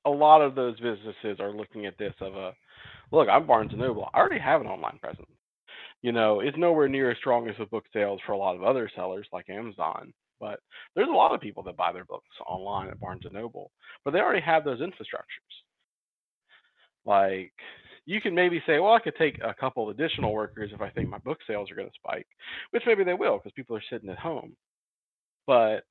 a 0.05 0.09
lot 0.09 0.41
of 0.41 0.55
those 0.55 0.79
businesses 0.79 1.39
are 1.39 1.51
looking 1.51 1.85
at 1.85 1.97
this 1.97 2.13
of 2.21 2.35
a 2.35 2.53
look. 3.11 3.27
I'm 3.29 3.47
Barnes 3.47 3.71
and 3.71 3.81
Noble. 3.81 4.09
I 4.13 4.19
already 4.19 4.39
have 4.39 4.61
an 4.61 4.67
online 4.67 4.99
presence. 4.99 5.27
You 6.01 6.11
know, 6.11 6.39
it's 6.39 6.57
nowhere 6.57 6.87
near 6.87 7.11
as 7.11 7.17
strong 7.17 7.47
as 7.49 7.55
the 7.57 7.65
book 7.65 7.85
sales 7.91 8.19
for 8.25 8.33
a 8.33 8.37
lot 8.37 8.55
of 8.55 8.63
other 8.63 8.89
sellers 8.95 9.27
like 9.33 9.49
Amazon. 9.49 10.13
But 10.39 10.59
there's 10.95 11.07
a 11.07 11.11
lot 11.11 11.33
of 11.33 11.41
people 11.41 11.63
that 11.63 11.77
buy 11.77 11.91
their 11.93 12.05
books 12.05 12.27
online 12.45 12.89
at 12.89 12.99
Barnes 12.99 13.23
and 13.25 13.33
Noble, 13.33 13.71
but 14.03 14.11
they 14.11 14.19
already 14.19 14.41
have 14.41 14.63
those 14.63 14.81
infrastructures. 14.81 15.55
Like 17.05 17.53
you 18.05 18.21
can 18.21 18.35
maybe 18.35 18.61
say, 18.67 18.79
well, 18.79 18.93
I 18.93 18.99
could 18.99 19.15
take 19.17 19.39
a 19.43 19.53
couple 19.53 19.89
additional 19.89 20.33
workers 20.33 20.71
if 20.73 20.81
I 20.81 20.89
think 20.89 21.09
my 21.09 21.17
book 21.19 21.39
sales 21.47 21.71
are 21.71 21.75
going 21.75 21.87
to 21.87 21.93
spike, 21.95 22.27
which 22.71 22.83
maybe 22.85 23.03
they 23.03 23.13
will 23.13 23.37
because 23.37 23.51
people 23.55 23.75
are 23.75 23.83
sitting 23.89 24.09
at 24.09 24.19
home. 24.19 24.55
But 25.47 25.81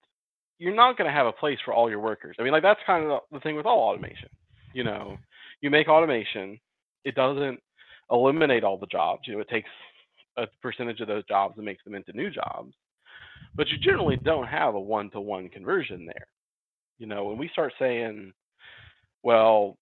you're 0.59 0.75
not 0.75 0.97
going 0.97 1.09
to 1.09 1.17
have 1.17 1.27
a 1.27 1.33
place 1.33 1.59
for 1.65 1.75
all 1.75 1.91
your 1.91 2.01
workers. 2.01 2.37
I 2.39 2.43
mean, 2.43 2.53
like 2.53 2.63
that's 2.63 2.81
kind 2.87 3.11
of 3.11 3.21
the 3.33 3.41
thing 3.41 3.57
with 3.57 3.67
all 3.67 3.81
automation. 3.81 4.29
You 4.73 4.85
know, 4.85 5.17
you 5.61 5.71
make 5.71 5.89
automation, 5.89 6.61
it 7.05 7.15
doesn't 7.15 7.61
eliminate 8.11 8.65
all 8.65 8.79
the 8.79 8.87
jobs. 8.87 9.23
You 9.27 9.35
know, 9.35 9.41
it 9.41 9.49
takes 9.49 9.71
a 10.37 10.47
percentage 10.63 11.01
of 11.01 11.09
those 11.09 11.25
jobs 11.27 11.55
and 11.57 11.65
makes 11.65 11.85
them 11.85 11.95
into 11.95 12.13
new 12.13 12.31
jobs. 12.31 12.75
But 13.55 13.69
you 13.69 13.79
generally 13.79 14.17
don't 14.17 14.47
have 14.47 14.75
a 14.75 14.81
one-to-one 14.81 15.49
conversion 15.51 16.07
there. 16.07 16.27
You 16.99 17.07
know, 17.07 17.25
when 17.25 17.39
we 17.39 17.49
start 17.49 17.73
saying, 17.79 18.33
well, 19.23 19.77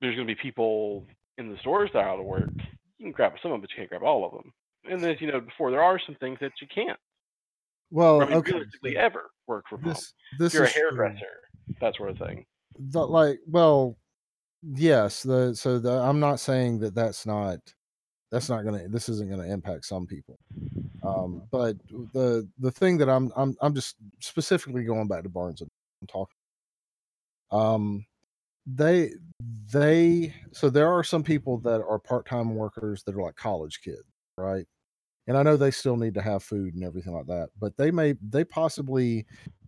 there's 0.00 0.14
going 0.14 0.26
to 0.26 0.34
be 0.34 0.40
people 0.40 1.06
in 1.38 1.50
the 1.50 1.58
stores 1.58 1.90
that 1.92 2.00
are 2.00 2.10
out 2.10 2.20
of 2.20 2.26
work, 2.26 2.50
you 2.98 3.06
can 3.06 3.12
grab 3.12 3.32
some 3.42 3.50
of 3.50 3.54
them, 3.54 3.60
but 3.62 3.70
you 3.70 3.76
can't 3.76 3.88
grab 3.88 4.02
all 4.02 4.24
of 4.24 4.32
them. 4.32 4.52
And 4.84 5.04
as 5.04 5.20
you 5.20 5.30
know 5.30 5.40
before, 5.40 5.70
there 5.70 5.82
are 5.82 5.98
some 6.04 6.16
things 6.16 6.38
that 6.40 6.52
you 6.60 6.66
can't. 6.74 6.98
Well, 7.90 8.22
I 8.22 8.26
mean, 8.26 8.34
okay, 8.34 8.52
realistically, 8.52 8.96
ever 8.96 9.30
work 9.46 9.64
from 9.68 9.82
home. 9.82 9.92
this 9.92 10.12
If 10.32 10.38
this 10.38 10.54
you're 10.54 10.64
a 10.64 10.66
is 10.66 10.72
true. 10.72 10.82
hairdresser, 10.82 11.40
that 11.80 11.94
sort 11.96 12.10
of 12.10 12.18
thing. 12.18 12.46
Like, 12.92 13.38
well, 13.46 13.96
yes, 14.62 15.22
the 15.22 15.54
so 15.54 15.78
the 15.78 15.92
I'm 15.92 16.20
not 16.20 16.40
saying 16.40 16.80
that 16.80 16.94
that's 16.94 17.26
not 17.26 17.58
that's 18.30 18.48
not 18.48 18.64
gonna 18.64 18.88
this 18.88 19.08
isn't 19.08 19.30
gonna 19.30 19.48
impact 19.48 19.84
some 19.84 20.06
people. 20.06 20.38
Um, 21.02 21.42
but 21.50 21.76
the 22.12 22.48
the 22.58 22.70
thing 22.70 22.98
that 22.98 23.08
I'm 23.08 23.32
I'm 23.36 23.54
I'm 23.60 23.74
just 23.74 23.96
specifically 24.20 24.84
going 24.84 25.08
back 25.08 25.22
to 25.24 25.28
Barnes 25.28 25.60
and 25.60 25.70
talking. 26.08 26.36
Um, 27.50 28.06
they 28.66 29.10
they 29.72 30.34
so 30.52 30.70
there 30.70 30.88
are 30.88 31.04
some 31.04 31.22
people 31.22 31.58
that 31.58 31.82
are 31.82 31.98
part 31.98 32.26
time 32.26 32.54
workers 32.54 33.02
that 33.04 33.14
are 33.14 33.22
like 33.22 33.36
college 33.36 33.80
kids, 33.82 34.04
right? 34.36 34.66
And 35.26 35.36
I 35.36 35.42
know 35.42 35.56
they 35.56 35.70
still 35.70 35.96
need 35.96 36.14
to 36.14 36.22
have 36.22 36.42
food 36.42 36.74
and 36.74 36.84
everything 36.84 37.12
like 37.12 37.26
that, 37.26 37.50
but 37.60 37.76
they 37.76 37.90
may 37.90 38.14
they 38.28 38.44
possibly 38.44 39.26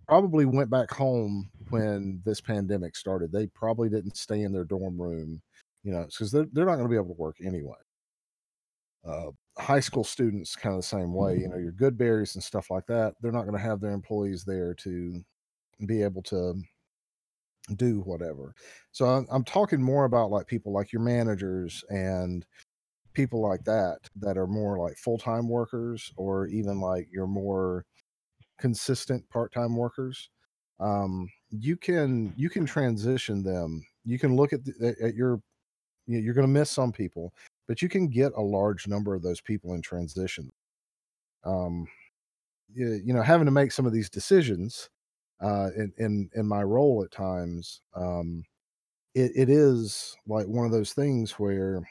probably 0.08 0.44
went 0.44 0.70
back 0.70 0.90
home 0.90 1.50
when 1.74 2.22
this 2.24 2.40
pandemic 2.40 2.96
started. 2.96 3.32
They 3.32 3.46
probably 3.48 3.88
didn't 3.88 4.16
stay 4.16 4.42
in 4.42 4.52
their 4.52 4.64
dorm 4.64 5.00
room, 5.00 5.42
you 5.84 5.92
know, 5.92 6.04
because 6.06 6.30
they're 6.32 6.46
they're 6.52 6.66
not 6.66 6.76
going 6.76 6.86
to 6.86 6.90
be 6.90 6.96
able 6.96 7.14
to 7.14 7.20
work 7.20 7.36
anyway. 7.44 7.76
Uh, 9.06 9.30
high 9.58 9.80
school 9.80 10.04
students 10.04 10.56
kind 10.56 10.74
of 10.74 10.80
the 10.82 10.86
same 10.86 11.14
way. 11.14 11.38
You 11.38 11.48
know, 11.48 11.58
your 11.58 11.72
Goodberries 11.72 12.34
and 12.34 12.44
stuff 12.44 12.70
like 12.70 12.86
that. 12.86 13.14
They're 13.20 13.32
not 13.32 13.42
going 13.42 13.56
to 13.56 13.62
have 13.62 13.80
their 13.80 13.92
employees 13.92 14.44
there 14.44 14.74
to 14.74 15.20
be 15.86 16.02
able 16.02 16.22
to 16.24 16.54
do 17.76 18.00
whatever. 18.00 18.54
So 18.92 19.06
I'm, 19.06 19.26
I'm 19.30 19.44
talking 19.44 19.82
more 19.82 20.04
about 20.04 20.30
like 20.30 20.46
people 20.46 20.72
like 20.72 20.92
your 20.92 21.02
managers 21.02 21.84
and 21.90 22.44
people 23.14 23.40
like 23.42 23.64
that 23.64 23.98
that 24.16 24.36
are 24.38 24.46
more 24.46 24.78
like 24.78 24.96
full-time 24.98 25.48
workers 25.48 26.12
or 26.16 26.46
even 26.48 26.80
like 26.80 27.08
your 27.12 27.26
more 27.26 27.84
consistent 28.58 29.28
part-time 29.30 29.76
workers 29.76 30.30
um 30.80 31.28
you 31.60 31.76
can 31.76 32.32
you 32.36 32.50
can 32.50 32.66
transition 32.66 33.42
them 33.42 33.84
you 34.04 34.18
can 34.18 34.36
look 34.36 34.52
at, 34.52 34.64
the, 34.64 34.94
at- 35.02 35.14
your 35.14 35.40
you 36.06 36.18
know, 36.18 36.24
you're 36.24 36.34
going 36.34 36.46
to 36.46 36.52
miss 36.52 36.70
some 36.70 36.92
people 36.92 37.32
but 37.68 37.80
you 37.82 37.88
can 37.88 38.08
get 38.08 38.32
a 38.36 38.42
large 38.42 38.86
number 38.86 39.14
of 39.14 39.22
those 39.22 39.40
people 39.40 39.72
in 39.74 39.80
transition. 39.82 40.50
Um 41.44 41.86
you, 42.74 43.00
you 43.04 43.14
know 43.14 43.22
having 43.22 43.46
to 43.46 43.50
make 43.52 43.72
some 43.72 43.86
of 43.86 43.92
these 43.92 44.10
decisions 44.10 44.88
uh 45.40 45.70
in 45.76 45.92
in, 45.98 46.30
in 46.34 46.46
my 46.46 46.62
role 46.62 47.02
at 47.04 47.10
times 47.10 47.80
um 47.94 48.42
it, 49.14 49.32
it 49.36 49.48
is 49.50 50.16
like 50.26 50.46
one 50.46 50.66
of 50.66 50.72
those 50.72 50.92
things 50.92 51.32
where 51.32 51.82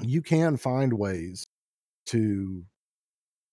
you 0.00 0.22
can 0.22 0.56
find 0.56 0.92
ways 0.92 1.44
to 2.06 2.64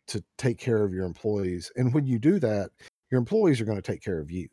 to 0.07 0.23
take 0.37 0.57
care 0.57 0.83
of 0.83 0.93
your 0.93 1.05
employees 1.05 1.71
and 1.75 1.93
when 1.93 2.05
you 2.05 2.19
do 2.19 2.39
that 2.39 2.69
your 3.11 3.19
employees 3.19 3.59
are 3.61 3.65
going 3.65 3.77
to 3.81 3.91
take 3.91 4.01
care 4.03 4.19
of 4.19 4.31
you 4.31 4.47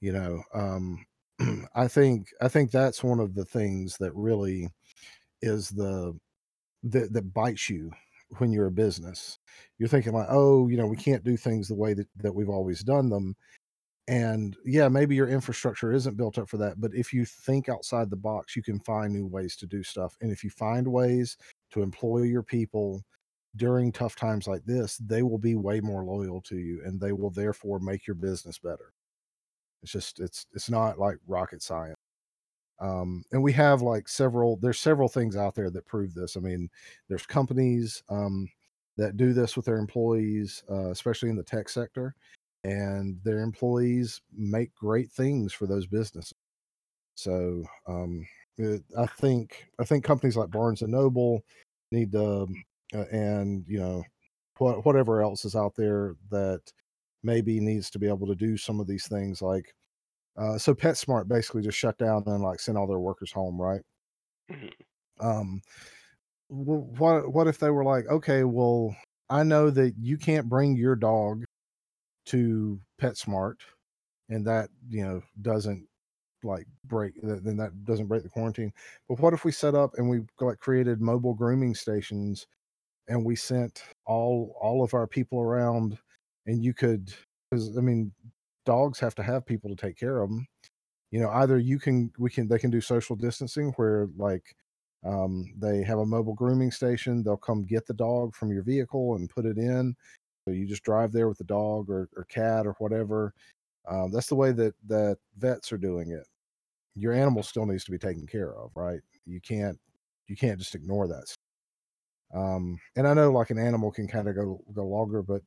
you 0.00 0.12
know 0.12 0.42
um 0.54 1.04
i 1.74 1.86
think 1.88 2.28
i 2.40 2.48
think 2.48 2.70
that's 2.70 3.04
one 3.04 3.20
of 3.20 3.34
the 3.34 3.44
things 3.44 3.96
that 3.98 4.14
really 4.14 4.68
is 5.42 5.70
the 5.70 6.16
that, 6.82 7.12
that 7.12 7.34
bites 7.34 7.68
you 7.68 7.90
when 8.38 8.52
you're 8.52 8.66
a 8.66 8.72
business 8.72 9.38
you're 9.78 9.88
thinking 9.88 10.12
like 10.12 10.28
oh 10.30 10.68
you 10.68 10.76
know 10.76 10.86
we 10.86 10.96
can't 10.96 11.24
do 11.24 11.36
things 11.36 11.68
the 11.68 11.74
way 11.74 11.94
that, 11.94 12.06
that 12.16 12.34
we've 12.34 12.48
always 12.48 12.80
done 12.82 13.08
them 13.08 13.34
and 14.08 14.56
yeah, 14.64 14.88
maybe 14.88 15.14
your 15.14 15.28
infrastructure 15.28 15.92
isn't 15.92 16.16
built 16.16 16.36
up 16.36 16.48
for 16.48 16.56
that, 16.56 16.80
but 16.80 16.92
if 16.94 17.12
you 17.12 17.24
think 17.24 17.68
outside 17.68 18.10
the 18.10 18.16
box, 18.16 18.56
you 18.56 18.62
can 18.62 18.80
find 18.80 19.12
new 19.12 19.24
ways 19.24 19.54
to 19.56 19.66
do 19.66 19.84
stuff. 19.84 20.16
And 20.20 20.32
if 20.32 20.42
you 20.42 20.50
find 20.50 20.88
ways 20.88 21.36
to 21.72 21.80
employ 21.80 22.22
your 22.22 22.42
people 22.42 23.02
during 23.54 23.92
tough 23.92 24.16
times 24.16 24.48
like 24.48 24.64
this, 24.64 24.96
they 24.96 25.22
will 25.22 25.38
be 25.38 25.54
way 25.54 25.80
more 25.80 26.04
loyal 26.04 26.40
to 26.42 26.56
you 26.56 26.82
and 26.84 27.00
they 27.00 27.12
will 27.12 27.30
therefore 27.30 27.78
make 27.78 28.04
your 28.04 28.16
business 28.16 28.58
better. 28.58 28.92
It's 29.82 29.92
just 29.92 30.20
it's 30.20 30.46
it's 30.54 30.70
not 30.70 30.98
like 30.98 31.16
rocket 31.26 31.62
science. 31.62 31.96
Um, 32.80 33.24
and 33.32 33.42
we 33.42 33.52
have 33.52 33.82
like 33.82 34.08
several 34.08 34.56
there's 34.56 34.78
several 34.78 35.08
things 35.08 35.36
out 35.36 35.54
there 35.54 35.70
that 35.70 35.86
prove 35.86 36.14
this. 36.14 36.36
I 36.36 36.40
mean, 36.40 36.70
there's 37.08 37.26
companies 37.26 38.02
um, 38.08 38.48
that 38.96 39.16
do 39.16 39.32
this 39.32 39.56
with 39.56 39.66
their 39.66 39.78
employees, 39.78 40.62
uh, 40.70 40.90
especially 40.90 41.30
in 41.30 41.36
the 41.36 41.42
tech 41.42 41.68
sector 41.68 42.14
and 42.64 43.18
their 43.24 43.40
employees 43.40 44.20
make 44.36 44.74
great 44.74 45.10
things 45.10 45.52
for 45.52 45.66
those 45.66 45.86
businesses. 45.86 46.34
So 47.14 47.64
um, 47.86 48.26
it, 48.58 48.82
I 48.98 49.06
think 49.06 49.68
I 49.78 49.84
think 49.84 50.04
companies 50.04 50.36
like 50.36 50.50
Barnes 50.50 50.82
and 50.82 50.92
Noble 50.92 51.42
need 51.92 52.12
to, 52.12 52.46
uh, 52.94 53.04
and 53.12 53.64
you 53.66 53.78
know, 53.78 54.04
what, 54.58 54.84
whatever 54.84 55.22
else 55.22 55.44
is 55.44 55.56
out 55.56 55.74
there 55.76 56.14
that 56.30 56.60
maybe 57.22 57.60
needs 57.60 57.90
to 57.90 57.98
be 57.98 58.08
able 58.08 58.26
to 58.28 58.34
do 58.34 58.56
some 58.56 58.80
of 58.80 58.86
these 58.86 59.08
things. 59.08 59.42
Like, 59.42 59.74
uh, 60.38 60.58
so 60.58 60.74
PetSmart 60.74 61.28
basically 61.28 61.62
just 61.62 61.78
shut 61.78 61.98
down 61.98 62.24
and 62.26 62.42
like 62.42 62.60
sent 62.60 62.78
all 62.78 62.86
their 62.88 63.00
workers 63.00 63.32
home, 63.32 63.60
right? 63.60 63.82
Mhm. 64.48 64.70
Um, 65.18 65.60
what 66.48 67.32
what 67.32 67.48
if 67.48 67.58
they 67.58 67.70
were 67.70 67.84
like, 67.84 68.06
okay, 68.08 68.44
well, 68.44 68.96
I 69.30 69.44
know 69.44 69.70
that 69.70 69.94
you 69.98 70.18
can't 70.18 70.48
bring 70.48 70.76
your 70.76 70.96
dog 70.96 71.44
to 72.26 72.80
PetSmart, 73.00 73.56
and 74.30 74.46
that 74.46 74.70
you 74.88 75.04
know 75.04 75.22
doesn't 75.42 75.88
like 76.44 76.66
break 76.86 77.14
then 77.22 77.56
that 77.58 77.84
doesn't 77.84 78.08
break 78.08 78.22
the 78.24 78.30
quarantine. 78.30 78.72
But 79.08 79.20
what 79.20 79.34
if 79.34 79.44
we 79.44 79.52
set 79.52 79.74
up 79.76 79.92
and 79.96 80.08
we 80.10 80.22
like 80.40 80.58
created 80.60 81.00
mobile 81.02 81.34
grooming 81.34 81.74
stations 81.74 82.46
and 83.08 83.24
we 83.24 83.36
sent 83.36 83.84
all 84.06 84.56
all 84.60 84.84
of 84.84 84.94
our 84.94 85.06
people 85.08 85.40
around 85.40 85.98
and 86.50 86.64
you 86.64 86.74
could 86.74 87.12
because 87.50 87.76
I 87.78 87.80
mean 87.80 88.12
dogs 88.66 88.98
have 89.00 89.14
to 89.16 89.22
have 89.22 89.46
people 89.46 89.70
to 89.70 89.76
take 89.76 89.96
care 89.96 90.20
of 90.20 90.28
them. 90.28 90.46
You 91.10 91.20
know, 91.20 91.30
either 91.30 91.58
you 91.58 91.78
can 91.78 92.12
we 92.18 92.30
can 92.30 92.48
they 92.48 92.58
can 92.58 92.70
do 92.70 92.80
social 92.80 93.16
distancing 93.16 93.72
where 93.76 94.08
like 94.16 94.54
um, 95.06 95.52
they 95.58 95.82
have 95.82 95.98
a 95.98 96.06
mobile 96.06 96.34
grooming 96.34 96.70
station. 96.70 97.22
They'll 97.22 97.36
come 97.36 97.64
get 97.64 97.86
the 97.86 97.94
dog 97.94 98.34
from 98.34 98.52
your 98.52 98.62
vehicle 98.62 99.14
and 99.14 99.30
put 99.30 99.46
it 99.46 99.56
in. 99.56 99.94
So 100.44 100.52
you 100.52 100.66
just 100.66 100.82
drive 100.82 101.12
there 101.12 101.28
with 101.28 101.38
the 101.38 101.44
dog 101.44 101.88
or, 101.88 102.08
or 102.16 102.24
cat 102.24 102.66
or 102.66 102.74
whatever. 102.78 103.32
Um, 103.88 104.10
that's 104.12 104.28
the 104.28 104.34
way 104.34 104.52
that 104.52 104.74
that 104.88 105.18
vets 105.38 105.72
are 105.72 105.78
doing 105.78 106.10
it. 106.10 106.26
Your 106.96 107.12
animal 107.12 107.42
still 107.42 107.66
needs 107.66 107.84
to 107.84 107.92
be 107.92 107.98
taken 107.98 108.26
care 108.26 108.52
of, 108.54 108.70
right? 108.74 109.00
You 109.24 109.40
can't 109.40 109.78
you 110.26 110.36
can't 110.36 110.58
just 110.58 110.74
ignore 110.74 111.08
that. 111.08 111.32
Um, 112.32 112.78
and 112.96 113.08
I 113.08 113.14
know 113.14 113.32
like 113.32 113.50
an 113.50 113.58
animal 113.58 113.90
can 113.90 114.06
kind 114.06 114.28
of 114.28 114.34
go 114.36 114.60
go 114.72 114.86
longer, 114.86 115.22
but 115.22 115.42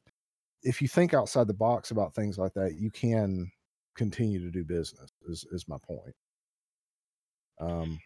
if 0.63 0.81
you 0.81 0.87
think 0.87 1.13
outside 1.13 1.47
the 1.47 1.53
box 1.53 1.91
about 1.91 2.15
things 2.15 2.37
like 2.37 2.53
that, 2.53 2.75
you 2.75 2.91
can 2.91 3.51
continue 3.95 4.39
to 4.39 4.51
do 4.51 4.63
business. 4.63 5.11
Is 5.27 5.45
is 5.51 5.67
my 5.67 5.77
point? 5.85 6.15
Um, 7.59 7.99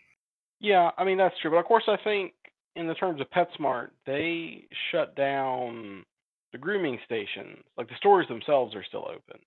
Yeah, 0.60 0.92
I 0.98 1.04
mean 1.04 1.18
that's 1.18 1.38
true, 1.42 1.52
but 1.52 1.58
of 1.58 1.66
course 1.66 1.86
I 1.88 1.98
think 2.04 2.34
in 2.76 2.88
the 2.88 2.94
terms 2.94 3.22
of 3.22 3.30
PetSmart, 3.32 3.90
they 4.06 4.68
shut 4.92 5.16
down 5.16 6.06
the 6.52 6.58
grooming 6.58 7.00
stations. 7.06 7.64
Like 7.78 7.90
the 7.90 7.96
stores 7.98 8.28
themselves 8.28 8.76
are 8.76 8.84
still 8.84 9.08
open 9.08 9.42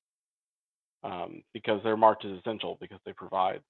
um, 1.05 1.43
because 1.53 1.81
they're 1.83 1.97
marked 1.97 2.25
as 2.25 2.39
essential 2.39 2.77
because 2.81 2.99
they 3.07 3.13
provide, 3.13 3.61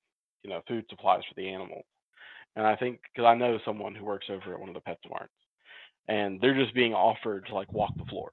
you 0.43 0.51
know, 0.51 0.63
food 0.67 0.85
supplies 0.89 1.23
for 1.29 1.35
the 1.37 1.49
animals. 1.49 1.85
And 2.57 2.67
I 2.67 2.75
think 2.77 3.01
because 3.13 3.29
I 3.29 3.35
know 3.35 3.59
someone 3.65 3.95
who 3.95 4.05
works 4.05 4.27
over 4.31 4.55
at 4.55 4.61
one 4.61 4.69
of 4.71 4.75
the 4.75 4.81
PetSmarts, 4.81 5.29
and 6.09 6.41
they're 6.41 6.55
just 6.59 6.75
being 6.75 6.95
offered 6.95 7.47
to 7.47 7.55
like 7.55 7.73
walk 7.73 7.93
the 7.97 8.05
floor. 8.07 8.33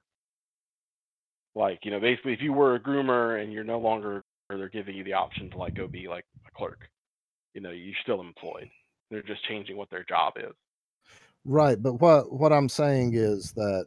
Like 1.54 1.80
you 1.84 1.90
know, 1.90 2.00
basically, 2.00 2.32
if 2.32 2.42
you 2.42 2.52
were 2.52 2.74
a 2.74 2.80
groomer 2.80 3.42
and 3.42 3.52
you're 3.52 3.64
no 3.64 3.78
longer, 3.78 4.22
or 4.50 4.56
they're 4.56 4.68
giving 4.68 4.96
you 4.96 5.04
the 5.04 5.14
option 5.14 5.50
to 5.50 5.58
like 5.58 5.74
go 5.74 5.86
be 5.86 6.08
like 6.08 6.24
a 6.46 6.50
clerk. 6.56 6.88
You 7.54 7.60
know, 7.60 7.70
you're 7.70 7.94
still 8.02 8.20
employed. 8.20 8.68
They're 9.10 9.22
just 9.22 9.44
changing 9.44 9.76
what 9.76 9.90
their 9.90 10.04
job 10.04 10.34
is. 10.36 10.54
right, 11.44 11.82
but 11.82 11.94
what 11.94 12.32
what 12.32 12.52
I'm 12.52 12.68
saying 12.68 13.14
is 13.14 13.52
that 13.52 13.86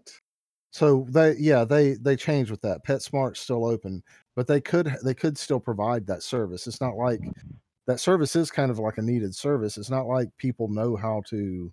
so 0.72 1.06
they 1.10 1.36
yeah 1.38 1.64
they 1.64 1.94
they 1.94 2.16
change 2.16 2.52
with 2.52 2.62
that. 2.62 2.86
PetSmart's 2.86 3.40
still 3.40 3.66
open, 3.66 4.04
but 4.36 4.48
they 4.48 4.62
could 4.62 4.96
they 5.04 5.14
could 5.14 5.38
still 5.38 5.60
provide 5.60 6.08
that 6.08 6.24
service. 6.24 6.68
It's 6.68 6.82
not 6.82 6.96
like 6.96 7.22
that 7.88 8.00
service 8.00 8.36
is 8.36 8.52
kind 8.52 8.72
of 8.72 8.80
like 8.80 8.98
a 8.98 9.02
needed 9.02 9.36
service. 9.36 9.78
It's 9.78 9.90
not 9.90 10.08
like 10.08 10.30
people 10.38 10.68
know 10.68 10.96
how 10.96 11.22
to 11.30 11.72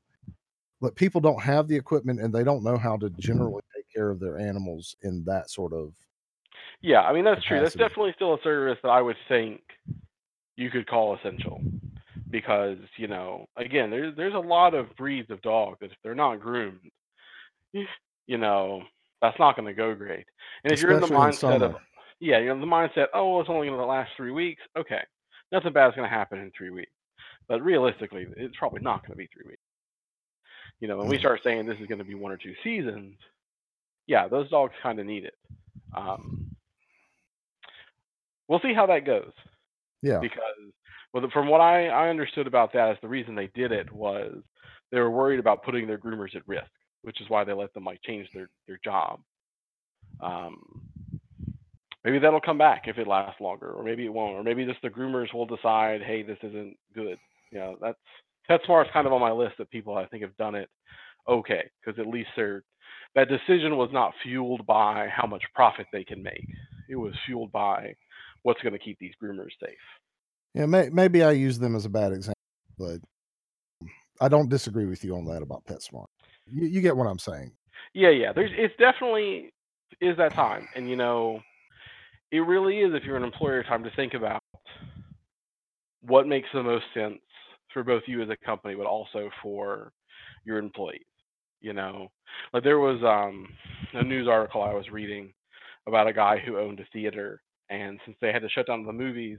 but 0.81 0.95
people 0.95 1.21
don't 1.21 1.43
have 1.43 1.69
the 1.69 1.77
equipment 1.77 2.21
and 2.21 2.33
they 2.33 2.45
don't 2.45 2.63
know 2.63 2.77
how 2.77 2.97
to 2.97 3.07
mm-hmm. 3.07 3.21
generally 3.21 3.63
take 3.63 3.68
care 3.99 4.11
of 4.11 4.21
their 4.21 4.39
animals 4.39 4.95
in 5.03 5.25
that 5.25 5.51
sort 5.51 5.73
of 5.73 5.93
Yeah, 6.81 7.03
I 7.03 7.13
mean 7.13 7.25
that's 7.25 7.45
true. 7.45 7.61
That's 7.61 7.75
definitely 7.75 8.13
still 8.15 8.35
a 8.35 8.43
service 8.43 8.79
that 8.83 8.91
I 8.91 9.03
would 9.03 9.17
think 9.29 9.61
you 10.57 10.71
could 10.71 10.87
call 10.87 11.17
essential 11.17 11.61
because 12.31 12.79
you 12.97 13.09
know, 13.09 13.47
again, 13.57 13.91
there's 13.91 14.15
there's 14.17 14.35
a 14.35 14.39
lot 14.39 14.75
of 14.75 14.95
breeds 14.97 15.31
of 15.31 15.43
dog 15.43 15.77
that 15.81 15.91
if 15.91 15.97
they're 16.03 16.15
not 16.15 16.41
groomed, 16.41 16.81
you 18.27 18.39
know, 18.39 18.83
that's 19.21 19.39
not 19.39 19.57
going 19.57 19.67
to 19.67 19.75
go 19.75 19.95
great. 19.95 20.27
And 20.65 20.73
if 20.73 20.81
you're 20.81 20.93
in 20.93 21.01
the 21.01 21.07
Especially 21.07 21.55
in 21.55 21.61
mindset 21.61 21.63
of, 21.63 21.77
yeah, 22.21 22.39
you're 22.39 22.55
in 22.55 22.61
the 22.61 22.67
mindset, 22.67 23.07
oh, 23.15 23.33
well, 23.33 23.41
it's 23.41 23.51
only 23.51 23.67
going 23.67 23.79
to 23.79 23.85
last 23.85 24.13
three 24.17 24.33
weeks. 24.33 24.63
Okay, 24.77 25.03
nothing 25.53 25.73
bad 25.73 25.89
is 25.89 25.95
going 25.95 26.09
to 26.09 26.15
happen 26.15 26.39
in 26.39 26.51
three 26.57 26.71
weeks. 26.71 26.93
But 27.49 27.63
realistically, 27.63 28.27
it's 28.37 28.57
probably 28.57 28.83
not 28.83 29.03
going 29.03 29.13
to 29.13 29.17
be 29.17 29.29
three 29.33 29.49
weeks. 29.49 29.63
You 30.81 30.89
know, 30.89 30.99
when 30.99 31.09
we 31.09 31.19
start 31.19 31.41
saying 31.43 31.67
this 31.67 31.79
is 31.81 31.87
going 31.87 31.99
to 31.99 32.05
be 32.05 32.15
one 32.15 32.31
or 32.31 32.37
two 32.37 32.55
seasons, 32.63 33.17
yeah, 34.09 34.27
those 34.27 34.51
dogs 34.51 34.75
kind 34.83 34.99
of 34.99 35.07
need 35.07 35.25
it. 35.25 35.35
Um, 35.97 36.57
we'll 38.49 38.61
see 38.61 38.75
how 38.75 38.87
that 38.87 39.07
goes 39.07 39.33
Yeah. 40.03 40.19
because, 40.21 40.73
well, 41.13 41.29
from 41.33 41.49
what 41.49 41.61
I, 41.61 41.89
I 41.89 42.09
understood 42.09 42.47
about 42.47 42.73
that, 42.73 42.93
is 42.93 42.99
the 43.03 43.09
reason 43.09 43.35
they 43.35 43.51
did 43.55 43.71
it 43.71 43.93
was 43.93 44.43
they 44.91 44.99
were 44.99 45.11
worried 45.11 45.41
about 45.41 45.63
putting 45.65 45.87
their 45.87 45.99
groomers 45.99 46.35
at 46.35 46.49
risk, 46.49 46.71
which 47.03 47.21
is 47.21 47.29
why 47.29 47.45
they 47.45 47.53
let 47.53 47.73
them 47.75 47.85
like 47.85 48.03
change 48.03 48.29
their 48.35 48.49
their 48.67 48.81
job. 48.85 49.21
Um, 50.21 50.83
maybe 52.05 52.19
that'll 52.19 52.41
come 52.41 52.59
back 52.59 52.85
if 52.87 52.99
it 52.99 53.07
lasts 53.07 53.41
longer, 53.41 53.71
or 53.71 53.85
maybe 53.85 54.05
it 54.07 54.13
won't, 54.13 54.37
or 54.37 54.43
maybe 54.43 54.65
just 54.65 54.83
the 54.83 54.89
groomers 54.89 55.33
will 55.35 55.47
decide, 55.47 56.03
hey, 56.03 56.23
this 56.23 56.39
isn't 56.43 56.77
good. 56.95 57.19
You 57.53 57.59
know, 57.59 57.77
that's 57.81 57.99
PetSmart's 58.51 58.91
kind 58.93 59.07
of 59.07 59.13
on 59.13 59.21
my 59.21 59.33
list 59.33 59.61
of 59.61 59.71
people 59.71 59.97
I 59.97 60.07
think 60.07 60.23
have 60.23 60.37
done 60.37 60.55
it 60.55 60.71
okay 61.29 61.71
because 61.85 62.01
at 62.01 62.07
least 62.07 62.31
they're 62.37 62.65
that 63.15 63.29
decision 63.29 63.77
was 63.77 63.91
not 63.93 64.13
fueled 64.23 64.67
by 64.67 65.09
how 65.15 65.27
much 65.27 65.43
profit 65.55 65.87
they 65.93 66.05
can 66.05 66.23
make. 66.23 66.47
It 66.89 66.97
was 66.97 67.15
fueled 67.27 67.53
by 67.53 67.95
what's 68.43 68.61
going 68.63 68.73
to 68.73 68.79
keep 68.79 68.99
these 68.99 69.15
groomers 69.23 69.53
safe. 69.61 69.77
Yeah, 70.55 70.67
may, 70.67 70.89
maybe 70.91 71.23
I 71.23 71.33
use 71.33 71.59
them 71.59 71.77
as 71.77 71.85
a 71.85 71.91
bad 71.91 72.13
example, 72.13 72.35
but 72.79 73.01
um, 73.83 73.89
I 74.21 74.29
don't 74.29 74.49
disagree 74.49 74.87
with 74.87 75.05
you 75.05 75.15
on 75.15 75.25
that 75.27 75.43
about 75.43 75.65
PetSmart. 75.67 76.07
You, 76.51 76.67
you 76.67 76.81
get 76.81 76.97
what 76.97 77.07
I'm 77.07 77.19
saying. 77.19 77.53
Yeah, 77.95 78.11
yeah. 78.11 78.33
There's 78.33 78.51
it's 78.55 78.75
definitely 78.79 79.53
is 80.01 80.17
that 80.17 80.35
time, 80.35 80.69
and 80.75 80.89
you 80.89 80.97
know, 80.97 81.41
it 82.31 82.41
really 82.41 82.79
is 82.79 82.95
if 82.95 83.05
you're 83.05 83.17
an 83.17 83.25
employer 83.25 83.63
time 83.63 83.85
to 83.85 83.91
think 83.97 84.15
about 84.15 84.43
what 86.03 86.27
makes 86.27 86.49
the 86.53 86.63
most 86.63 86.85
sense 86.95 87.19
for 87.73 87.83
both 87.83 88.03
you 88.07 88.23
as 88.23 88.29
a 88.31 88.37
company, 88.45 88.75
but 88.75 88.87
also 88.87 89.31
for 89.43 89.93
your 90.45 90.59
employees. 90.59 91.03
You 91.61 91.73
know, 91.73 92.09
like 92.53 92.63
there 92.63 92.79
was 92.79 93.03
um, 93.03 93.49
a 93.95 94.05
news 94.05 94.29
article 94.29 94.63
I 94.63 94.75
was 94.75 94.89
reading 94.91 95.33
about 95.87 96.07
a 96.07 96.13
guy 96.13 96.39
who 96.39 96.59
owned 96.59 96.81
a 96.81 96.87
theater, 96.93 97.41
and 97.71 97.99
since 98.05 98.17
they 98.21 98.33
had 98.33 98.43
to 98.43 98.49
shut 98.49 98.67
down 98.67 98.87
the 98.87 98.93
movies, 98.93 99.39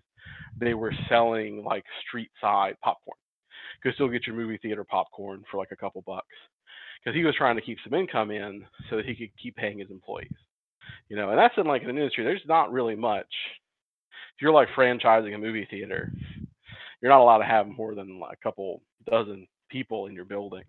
they 0.60 0.74
were 0.74 0.94
selling 1.08 1.64
like 1.64 1.84
street 2.08 2.32
side 2.42 2.76
popcorn. 2.84 3.18
You 3.78 3.90
could 3.90 3.96
still 3.96 4.10
get 4.10 4.28
your 4.28 4.36
movie 4.36 4.60
theater 4.62 4.84
popcorn 4.84 5.44
for 5.50 5.58
like 5.58 5.72
a 5.72 5.78
couple 5.78 6.04
bucks 6.06 6.28
because 7.00 7.16
he 7.16 7.24
was 7.24 7.36
trying 7.36 7.56
to 7.56 7.62
keep 7.62 7.78
some 7.84 7.94
income 7.94 8.32
in 8.32 8.66
so 8.90 8.98
that 8.98 9.06
he 9.06 9.16
could 9.16 9.30
keep 9.42 9.56
paying 9.56 9.80
his 9.80 9.90
employees. 9.90 10.32
You 11.08 11.16
know, 11.16 11.30
and 11.30 11.38
that's 11.38 11.54
in 11.58 11.66
like 11.66 11.84
an 11.84 11.90
industry. 11.90 12.24
There's 12.24 12.42
not 12.48 12.72
really 12.72 12.96
much. 12.96 13.28
If 14.36 14.42
you're 14.42 14.54
like 14.54 14.68
franchising 14.78 15.34
a 15.34 15.38
movie 15.38 15.68
theater, 15.70 16.12
you're 17.02 17.12
not 17.12 17.22
allowed 17.22 17.40
to 17.40 17.46
have 17.46 17.68
more 17.68 17.96
than 17.96 18.20
like 18.20 18.38
a 18.40 18.44
couple 18.44 18.82
dozen 19.10 19.48
people 19.70 20.08
in 20.08 20.14
your 20.14 20.26
building. 20.26 20.64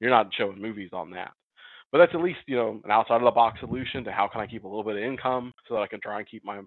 You're 0.00 0.10
not 0.10 0.32
showing 0.34 0.60
movies 0.60 0.90
on 0.92 1.10
that. 1.12 1.32
But 1.92 1.98
that's 1.98 2.14
at 2.14 2.22
least, 2.22 2.40
you 2.46 2.56
know, 2.56 2.80
an 2.84 2.90
outside 2.90 3.16
of 3.16 3.24
the 3.24 3.30
box 3.30 3.60
solution 3.60 4.04
to 4.04 4.12
how 4.12 4.28
can 4.28 4.40
I 4.40 4.46
keep 4.46 4.64
a 4.64 4.68
little 4.68 4.84
bit 4.84 4.96
of 4.96 5.02
income 5.02 5.52
so 5.68 5.74
that 5.74 5.82
I 5.82 5.86
can 5.86 6.00
try 6.00 6.18
and 6.18 6.28
keep 6.28 6.44
my 6.44 6.60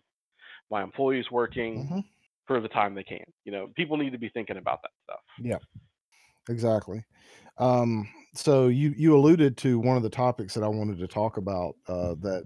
my 0.72 0.84
employees 0.84 1.26
working 1.32 1.88
hmm 1.88 2.02
for 2.48 2.62
the 2.62 2.70
time 2.70 2.96
they 2.96 3.04
can. 3.04 3.26
You 3.46 3.52
know, 3.52 3.70
people 3.76 3.98
need 3.98 4.12
to 4.12 4.20
be 4.20 4.30
thinking 4.30 4.58
about 4.58 4.82
that 4.84 4.92
stuff. 5.04 5.22
Yeah, 5.38 5.58
exactly. 6.50 7.04
Um, 7.58 8.10
so 8.36 8.68
you 8.70 8.94
you 8.98 9.16
alluded 9.18 9.58
to 9.60 9.80
one 9.80 9.98
of 9.98 10.04
the 10.04 10.10
topics 10.10 10.54
that 10.56 10.64
I 10.64 10.70
wanted 10.70 11.00
to 11.00 11.08
talk 11.08 11.38
about 11.38 11.76
uh, 11.88 12.16
that 12.22 12.46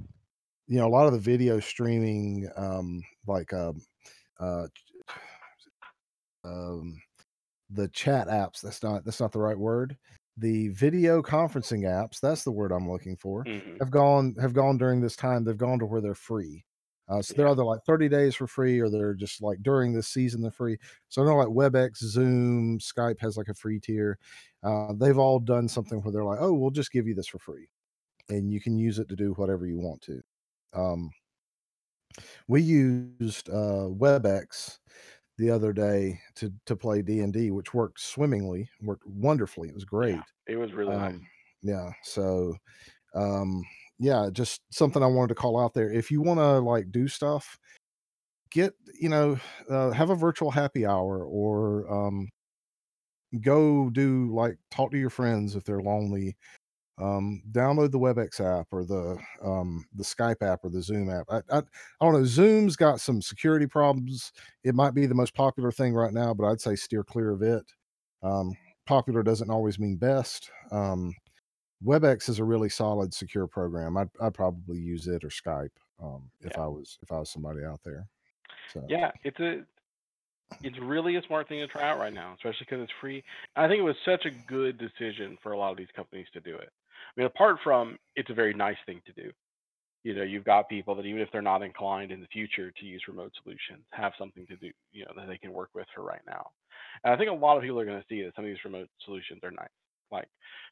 you 0.67 0.77
know, 0.79 0.87
a 0.87 0.89
lot 0.89 1.07
of 1.07 1.13
the 1.13 1.19
video 1.19 1.59
streaming, 1.59 2.49
um, 2.57 3.03
like, 3.27 3.53
um, 3.53 3.81
uh, 4.39 4.67
um, 6.43 7.01
the 7.69 7.87
chat 7.89 8.27
apps, 8.27 8.61
that's 8.61 8.83
not 8.83 9.05
that's 9.05 9.19
not 9.19 9.31
the 9.31 9.39
right 9.39 9.57
word. 9.57 9.97
The 10.37 10.67
video 10.69 11.21
conferencing 11.21 11.81
apps, 11.83 12.19
that's 12.19 12.43
the 12.43 12.51
word 12.51 12.71
I'm 12.73 12.89
looking 12.91 13.15
for, 13.15 13.47
Mhm. 13.47 13.79
have 13.79 13.89
gone 13.91 14.35
have 14.39 14.53
gone 14.53 14.77
during 14.77 14.99
this 15.01 15.15
time, 15.15 15.43
they've 15.45 15.57
gone 15.57 15.79
to 15.79 15.85
where 15.85 16.01
they're 16.01 16.13
free. 16.15 16.65
Uh, 17.07 17.21
so 17.21 17.33
they're 17.37 17.47
Yeah. 17.47 17.51
either 17.51 17.63
like 17.63 17.81
30 17.85 18.09
days 18.09 18.35
for 18.35 18.47
free 18.47 18.79
or 18.79 18.89
they're 18.89 19.13
just 19.13 19.41
like 19.41 19.61
during 19.63 19.93
this 19.93 20.07
season 20.09 20.41
they're 20.41 20.51
free. 20.51 20.77
So 21.07 21.21
I 21.21 21.25
know 21.25 21.37
like 21.37 21.47
WebEx, 21.49 21.97
Zoom, 21.97 22.79
Skype 22.79 23.19
has 23.19 23.37
like 23.37 23.47
a 23.47 23.53
free 23.53 23.79
tier. 23.79 24.17
Uh, 24.63 24.93
they've 24.93 25.17
all 25.17 25.39
done 25.39 25.67
something 25.69 26.01
where 26.01 26.11
they're 26.11 26.25
like, 26.25 26.39
"Oh, 26.41 26.53
we'll 26.53 26.71
just 26.71 26.91
give 26.91 27.07
you 27.07 27.13
this 27.15 27.27
for 27.27 27.39
free, 27.39 27.69
and 28.29 28.51
you 28.53 28.61
can 28.61 28.77
use 28.79 28.99
it 28.99 29.09
to 29.09 29.15
do 29.17 29.33
whatever 29.33 29.67
you 29.67 29.79
want 29.79 30.01
to." 30.03 30.21
Um, 30.73 31.11
we 32.47 32.61
used 32.61 33.49
uh, 33.49 33.89
WebEx 33.89 34.79
the 35.37 35.49
other 35.49 35.73
day 35.73 36.19
to 36.35 36.53
to 36.65 36.75
play 36.75 37.01
D&D, 37.01 37.51
which 37.51 37.73
worked 37.73 37.99
swimmingly, 37.99 38.69
worked 38.81 39.05
wonderfully. 39.07 39.69
It 39.69 39.75
was 39.75 39.85
Yeah, 40.03 40.13
great. 40.13 40.25
it 40.47 40.55
was 40.57 40.73
really 40.73 40.95
nice. 40.95 41.13
Um, 41.13 41.27
yeah, 41.63 41.91
so 42.03 42.55
um, 43.15 43.63
yeah, 43.99 44.29
just 44.33 44.61
something 44.71 45.03
I 45.03 45.07
wanted 45.07 45.29
to 45.29 45.35
call 45.35 45.59
out 45.59 45.73
there. 45.75 45.91
If 45.91 46.11
you 46.11 46.21
want 46.21 46.39
to 46.39 46.59
like 46.59 46.91
do 46.91 47.07
stuff, 47.09 47.59
get 48.51 48.73
you 48.99 49.09
know, 49.09 49.39
uh, 49.69 49.91
have 49.91 50.09
a 50.09 50.15
virtual 50.15 50.51
happy 50.51 50.85
hour 50.85 51.23
or 51.25 51.91
um, 51.91 52.29
go 53.41 53.89
do 53.89 54.33
like 54.33 54.57
talk 54.71 54.91
to 54.91 54.97
your 54.97 55.09
friends 55.09 55.55
if 55.55 55.63
they're 55.63 55.81
lonely 55.81 56.37
um, 56.97 57.43
download 57.51 57.91
the 57.91 57.99
WebEx 57.99 58.39
app 58.39 58.67
or 58.71 58.85
the 58.85 59.17
um, 59.43 59.85
the 59.93 60.03
Skype 60.03 60.41
app 60.41 60.63
or 60.63 60.69
the 60.69 60.81
Zoom 60.81 61.09
app. 61.09 61.25
I, 61.29 61.37
I 61.51 61.57
I 61.59 61.63
don't 62.01 62.13
know. 62.13 62.25
Zoom's 62.25 62.75
got 62.75 63.01
some 63.01 63.21
security 63.21 63.67
problems. 63.67 64.31
It 64.63 64.75
might 64.75 64.93
be 64.93 65.05
the 65.05 65.15
most 65.15 65.33
popular 65.33 65.71
thing 65.71 65.93
right 65.93 66.13
now, 66.13 66.33
but 66.33 66.45
I'd 66.45 66.61
say 66.61 66.75
steer 66.75 67.03
clear 67.03 67.31
of 67.31 67.41
it. 67.41 67.65
Um, 68.23 68.53
popular 68.85 69.23
doesn't 69.23 69.49
always 69.49 69.77
mean 69.79 69.97
best. 69.97 70.49
Um, 70.71 71.13
WebEx 71.83 72.29
is 72.29 72.39
a 72.39 72.43
really 72.45 72.69
solid 72.69 73.13
secure 73.13 73.47
program. 73.47 73.97
I'd, 73.97 74.09
I'd 74.21 74.33
probably 74.33 74.79
use 74.79 75.07
it 75.07 75.23
or 75.23 75.29
Skype 75.29 75.71
um, 76.01 76.31
if 76.41 76.57
Yeah. 76.57 76.57
I 76.57 76.67
was 76.67 76.97
if 77.01 77.11
I 77.11 77.19
was 77.19 77.29
somebody 77.31 77.63
out 77.63 77.81
there. 77.83 78.09
So 78.67 78.81
Yeah, 78.87 79.11
it's 79.23 79.39
a 79.39 79.65
it's 80.63 80.79
really 80.79 81.15
a 81.15 81.21
smart 81.23 81.47
thing 81.47 81.59
to 81.59 81.67
try 81.67 81.89
out 81.89 81.99
right 81.99 82.13
now, 82.13 82.33
especially 82.35 82.65
because 82.69 82.81
it's 82.83 82.93
free. 83.01 83.23
I 83.55 83.67
think 83.67 83.79
it 83.79 83.83
was 83.83 83.97
such 84.05 84.25
a 84.25 84.31
good 84.31 84.77
decision 84.77 85.37
for 85.43 85.51
a 85.53 85.57
lot 85.57 85.71
of 85.71 85.77
these 85.77 85.91
companies 85.95 86.27
to 86.33 86.41
do 86.41 86.55
it. 86.57 86.69
I 87.15 87.21
mean, 87.21 87.27
apart 87.27 87.57
from 87.63 87.97
it's 88.15 88.29
a 88.29 88.33
very 88.33 88.53
nice 88.53 88.77
thing 88.85 89.01
to 89.05 89.13
do. 89.13 89.31
You 90.03 90.13
know, 90.13 90.23
you've 90.23 90.43
got 90.43 90.69
people 90.69 90.93
that 90.95 91.05
even 91.05 91.21
if 91.21 91.29
they're 91.31 91.41
not 91.41 91.63
inclined 91.63 92.11
in 92.11 92.21
the 92.21 92.27
future 92.27 92.71
to 92.71 92.85
use 92.85 93.03
remote 93.07 93.31
solutions, 93.41 93.83
have 93.91 94.13
something 94.19 94.45
to 94.47 94.55
do, 94.57 94.69
you 94.91 95.03
know, 95.03 95.11
that 95.17 95.27
they 95.27 95.37
can 95.37 95.51
work 95.51 95.69
with 95.73 95.87
for 95.95 96.03
right 96.03 96.21
now. 96.27 96.51
And 97.03 97.13
I 97.13 97.17
think 97.17 97.31
a 97.31 97.33
lot 97.33 97.57
of 97.57 97.63
people 97.63 97.79
are 97.79 97.85
going 97.85 97.99
to 97.99 98.05
see 98.07 98.21
that 98.21 98.35
some 98.35 98.45
of 98.45 98.49
these 98.49 98.63
remote 98.63 98.87
solutions 99.03 99.39
are 99.43 99.51
nice. 99.51 99.67
Like 100.11 100.27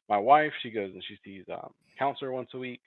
my 0.08 0.18
wife, 0.18 0.52
she 0.62 0.70
goes 0.70 0.92
and 0.92 1.02
she 1.08 1.18
sees 1.24 1.44
um, 1.52 1.72
counselor 1.98 2.32
once 2.32 2.50
a 2.54 2.58
week. 2.58 2.80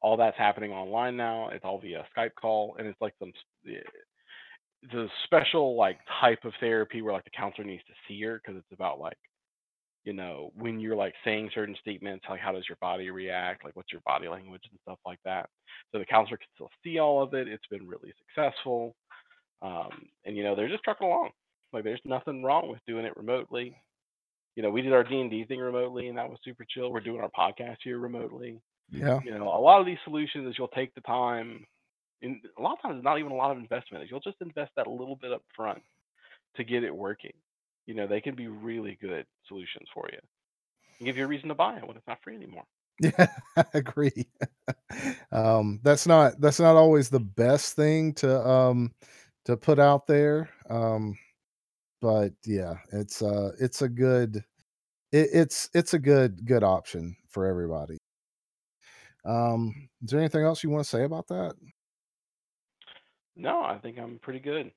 All 0.00 0.16
that's 0.16 0.38
happening 0.38 0.72
online 0.72 1.16
now. 1.16 1.48
It's 1.50 1.64
all 1.64 1.80
via 1.80 2.04
Skype 2.16 2.34
call, 2.40 2.76
and 2.78 2.86
it's 2.86 3.00
like 3.00 3.14
some 3.18 3.32
the 4.92 5.08
special 5.24 5.76
like 5.76 5.98
type 6.20 6.44
of 6.44 6.52
therapy 6.60 7.00
where 7.00 7.12
like 7.14 7.24
the 7.24 7.30
counselor 7.30 7.66
needs 7.66 7.82
to 7.84 7.94
see 8.06 8.22
her 8.22 8.40
because 8.42 8.58
it's 8.58 8.72
about 8.72 9.00
like 9.00 9.16
you 10.04 10.12
know 10.12 10.50
when 10.54 10.80
you're 10.80 10.96
like 10.96 11.14
saying 11.24 11.50
certain 11.54 11.76
statements 11.80 12.24
like 12.28 12.40
how 12.40 12.52
does 12.52 12.64
your 12.68 12.78
body 12.80 13.10
react 13.10 13.64
like 13.64 13.74
what's 13.76 13.92
your 13.92 14.02
body 14.04 14.28
language 14.28 14.62
and 14.70 14.78
stuff 14.82 14.98
like 15.06 15.18
that 15.24 15.48
so 15.92 15.98
the 15.98 16.04
counselor 16.04 16.36
can 16.36 16.48
still 16.54 16.70
see 16.82 16.98
all 16.98 17.22
of 17.22 17.34
it 17.34 17.48
it's 17.48 17.66
been 17.70 17.86
really 17.86 18.12
successful 18.18 18.94
um, 19.62 19.90
and 20.24 20.36
you 20.36 20.42
know 20.42 20.54
they're 20.54 20.68
just 20.68 20.84
trucking 20.84 21.06
along 21.06 21.30
like 21.72 21.84
there's 21.84 22.00
nothing 22.04 22.42
wrong 22.42 22.68
with 22.68 22.80
doing 22.86 23.04
it 23.04 23.16
remotely 23.16 23.76
you 24.56 24.62
know 24.62 24.70
we 24.70 24.82
did 24.82 24.92
our 24.92 25.04
d&d 25.04 25.44
thing 25.44 25.60
remotely 25.60 26.08
and 26.08 26.18
that 26.18 26.28
was 26.28 26.38
super 26.44 26.64
chill 26.68 26.92
we're 26.92 27.00
doing 27.00 27.20
our 27.20 27.30
podcast 27.30 27.76
here 27.82 27.98
remotely 27.98 28.60
yeah, 28.90 29.18
you 29.24 29.30
know 29.30 29.48
a 29.48 29.58
lot 29.58 29.80
of 29.80 29.86
these 29.86 29.98
solutions 30.04 30.46
is 30.48 30.54
you'll 30.58 30.68
take 30.68 30.94
the 30.94 31.00
time 31.02 31.64
and 32.24 32.40
a 32.58 32.62
lot 32.62 32.72
of 32.72 32.82
times 32.82 32.96
it's 32.96 33.04
not 33.04 33.18
even 33.18 33.32
a 33.32 33.36
lot 33.36 33.50
of 33.50 33.58
investment. 33.58 34.08
You'll 34.10 34.20
just 34.20 34.40
invest 34.40 34.72
that 34.76 34.86
little 34.86 35.16
bit 35.16 35.32
up 35.32 35.42
front 35.54 35.82
to 36.56 36.64
get 36.64 36.82
it 36.82 36.94
working. 36.94 37.32
You 37.86 37.94
know, 37.94 38.06
they 38.06 38.20
can 38.20 38.34
be 38.34 38.48
really 38.48 38.98
good 39.00 39.26
solutions 39.46 39.88
for 39.92 40.08
you 40.10 40.18
and 40.98 41.06
give 41.06 41.16
you 41.16 41.24
a 41.24 41.28
reason 41.28 41.48
to 41.48 41.54
buy 41.54 41.76
it 41.76 41.86
when 41.86 41.96
it's 41.96 42.06
not 42.06 42.22
free 42.22 42.36
anymore. 42.36 42.64
yeah, 43.00 43.26
I 43.56 43.64
agree. 43.74 44.26
um, 45.32 45.80
that's 45.82 46.06
not 46.06 46.40
that's 46.40 46.60
not 46.60 46.76
always 46.76 47.08
the 47.08 47.20
best 47.20 47.76
thing 47.76 48.14
to 48.14 48.46
um, 48.46 48.92
to 49.44 49.56
put 49.56 49.78
out 49.78 50.06
there. 50.06 50.48
Um, 50.70 51.16
but 52.00 52.32
yeah, 52.44 52.74
it's 52.92 53.22
uh 53.22 53.52
it's 53.58 53.82
a 53.82 53.88
good 53.88 54.36
it, 55.12 55.28
it's 55.32 55.70
it's 55.74 55.94
a 55.94 55.98
good 55.98 56.44
good 56.44 56.62
option 56.62 57.16
for 57.28 57.46
everybody. 57.46 57.98
Um, 59.24 59.88
is 60.02 60.10
there 60.10 60.20
anything 60.20 60.42
else 60.42 60.62
you 60.62 60.70
want 60.70 60.84
to 60.84 60.90
say 60.90 61.04
about 61.04 61.28
that? 61.28 61.54
No, 63.36 63.62
I 63.62 63.78
think 63.78 63.98
I'm 63.98 64.18
pretty 64.18 64.40
good. 64.40 64.70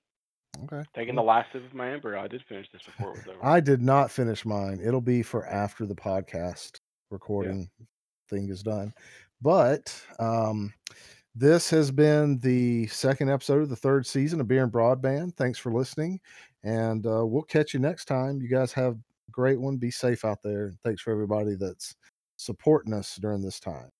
Okay, 0.63 0.83
Taking 0.95 1.15
the 1.15 1.23
last 1.23 1.51
sip 1.53 1.65
of 1.65 1.73
my 1.73 1.89
amber, 1.89 2.17
I 2.17 2.27
did 2.27 2.43
finish 2.49 2.67
this 2.71 2.81
before 2.83 3.11
it 3.11 3.17
was 3.25 3.35
over. 3.35 3.45
I 3.45 3.59
did 3.59 3.81
not 3.81 4.11
finish 4.11 4.45
mine. 4.45 4.79
It'll 4.83 5.01
be 5.01 5.21
for 5.23 5.45
after 5.47 5.85
the 5.85 5.95
podcast 5.95 6.73
Yeah. 6.75 6.79
recording 7.11 7.69
thing 8.29 8.49
is 8.49 8.63
done. 8.63 8.93
But 9.41 9.95
um 10.19 10.73
this 11.35 11.69
has 11.69 11.91
been 11.91 12.39
the 12.39 12.87
second 12.87 13.29
episode 13.29 13.61
of 13.61 13.69
the 13.69 13.75
third 13.75 14.07
season 14.07 14.41
of 14.41 14.47
Beer 14.47 14.63
and 14.63 14.71
Broadband. 14.71 15.35
Thanks 15.35 15.59
for 15.59 15.71
listening. 15.71 16.19
And 16.63 17.05
uh, 17.05 17.23
we'll 17.27 17.43
catch 17.43 17.75
you 17.75 17.79
next 17.79 18.05
time. 18.05 18.41
You 18.41 18.47
guys 18.47 18.73
have 18.73 18.93
a 18.95 19.31
great 19.31 19.61
one. 19.61 19.77
Be 19.77 19.91
safe 19.91 20.25
out 20.25 20.41
there. 20.41 20.73
Thanks 20.83 20.99
for 21.03 21.11
everybody 21.11 21.53
that's 21.53 21.95
supporting 22.37 22.91
us 22.91 23.17
during 23.17 23.43
this 23.43 23.59
time. 23.59 23.91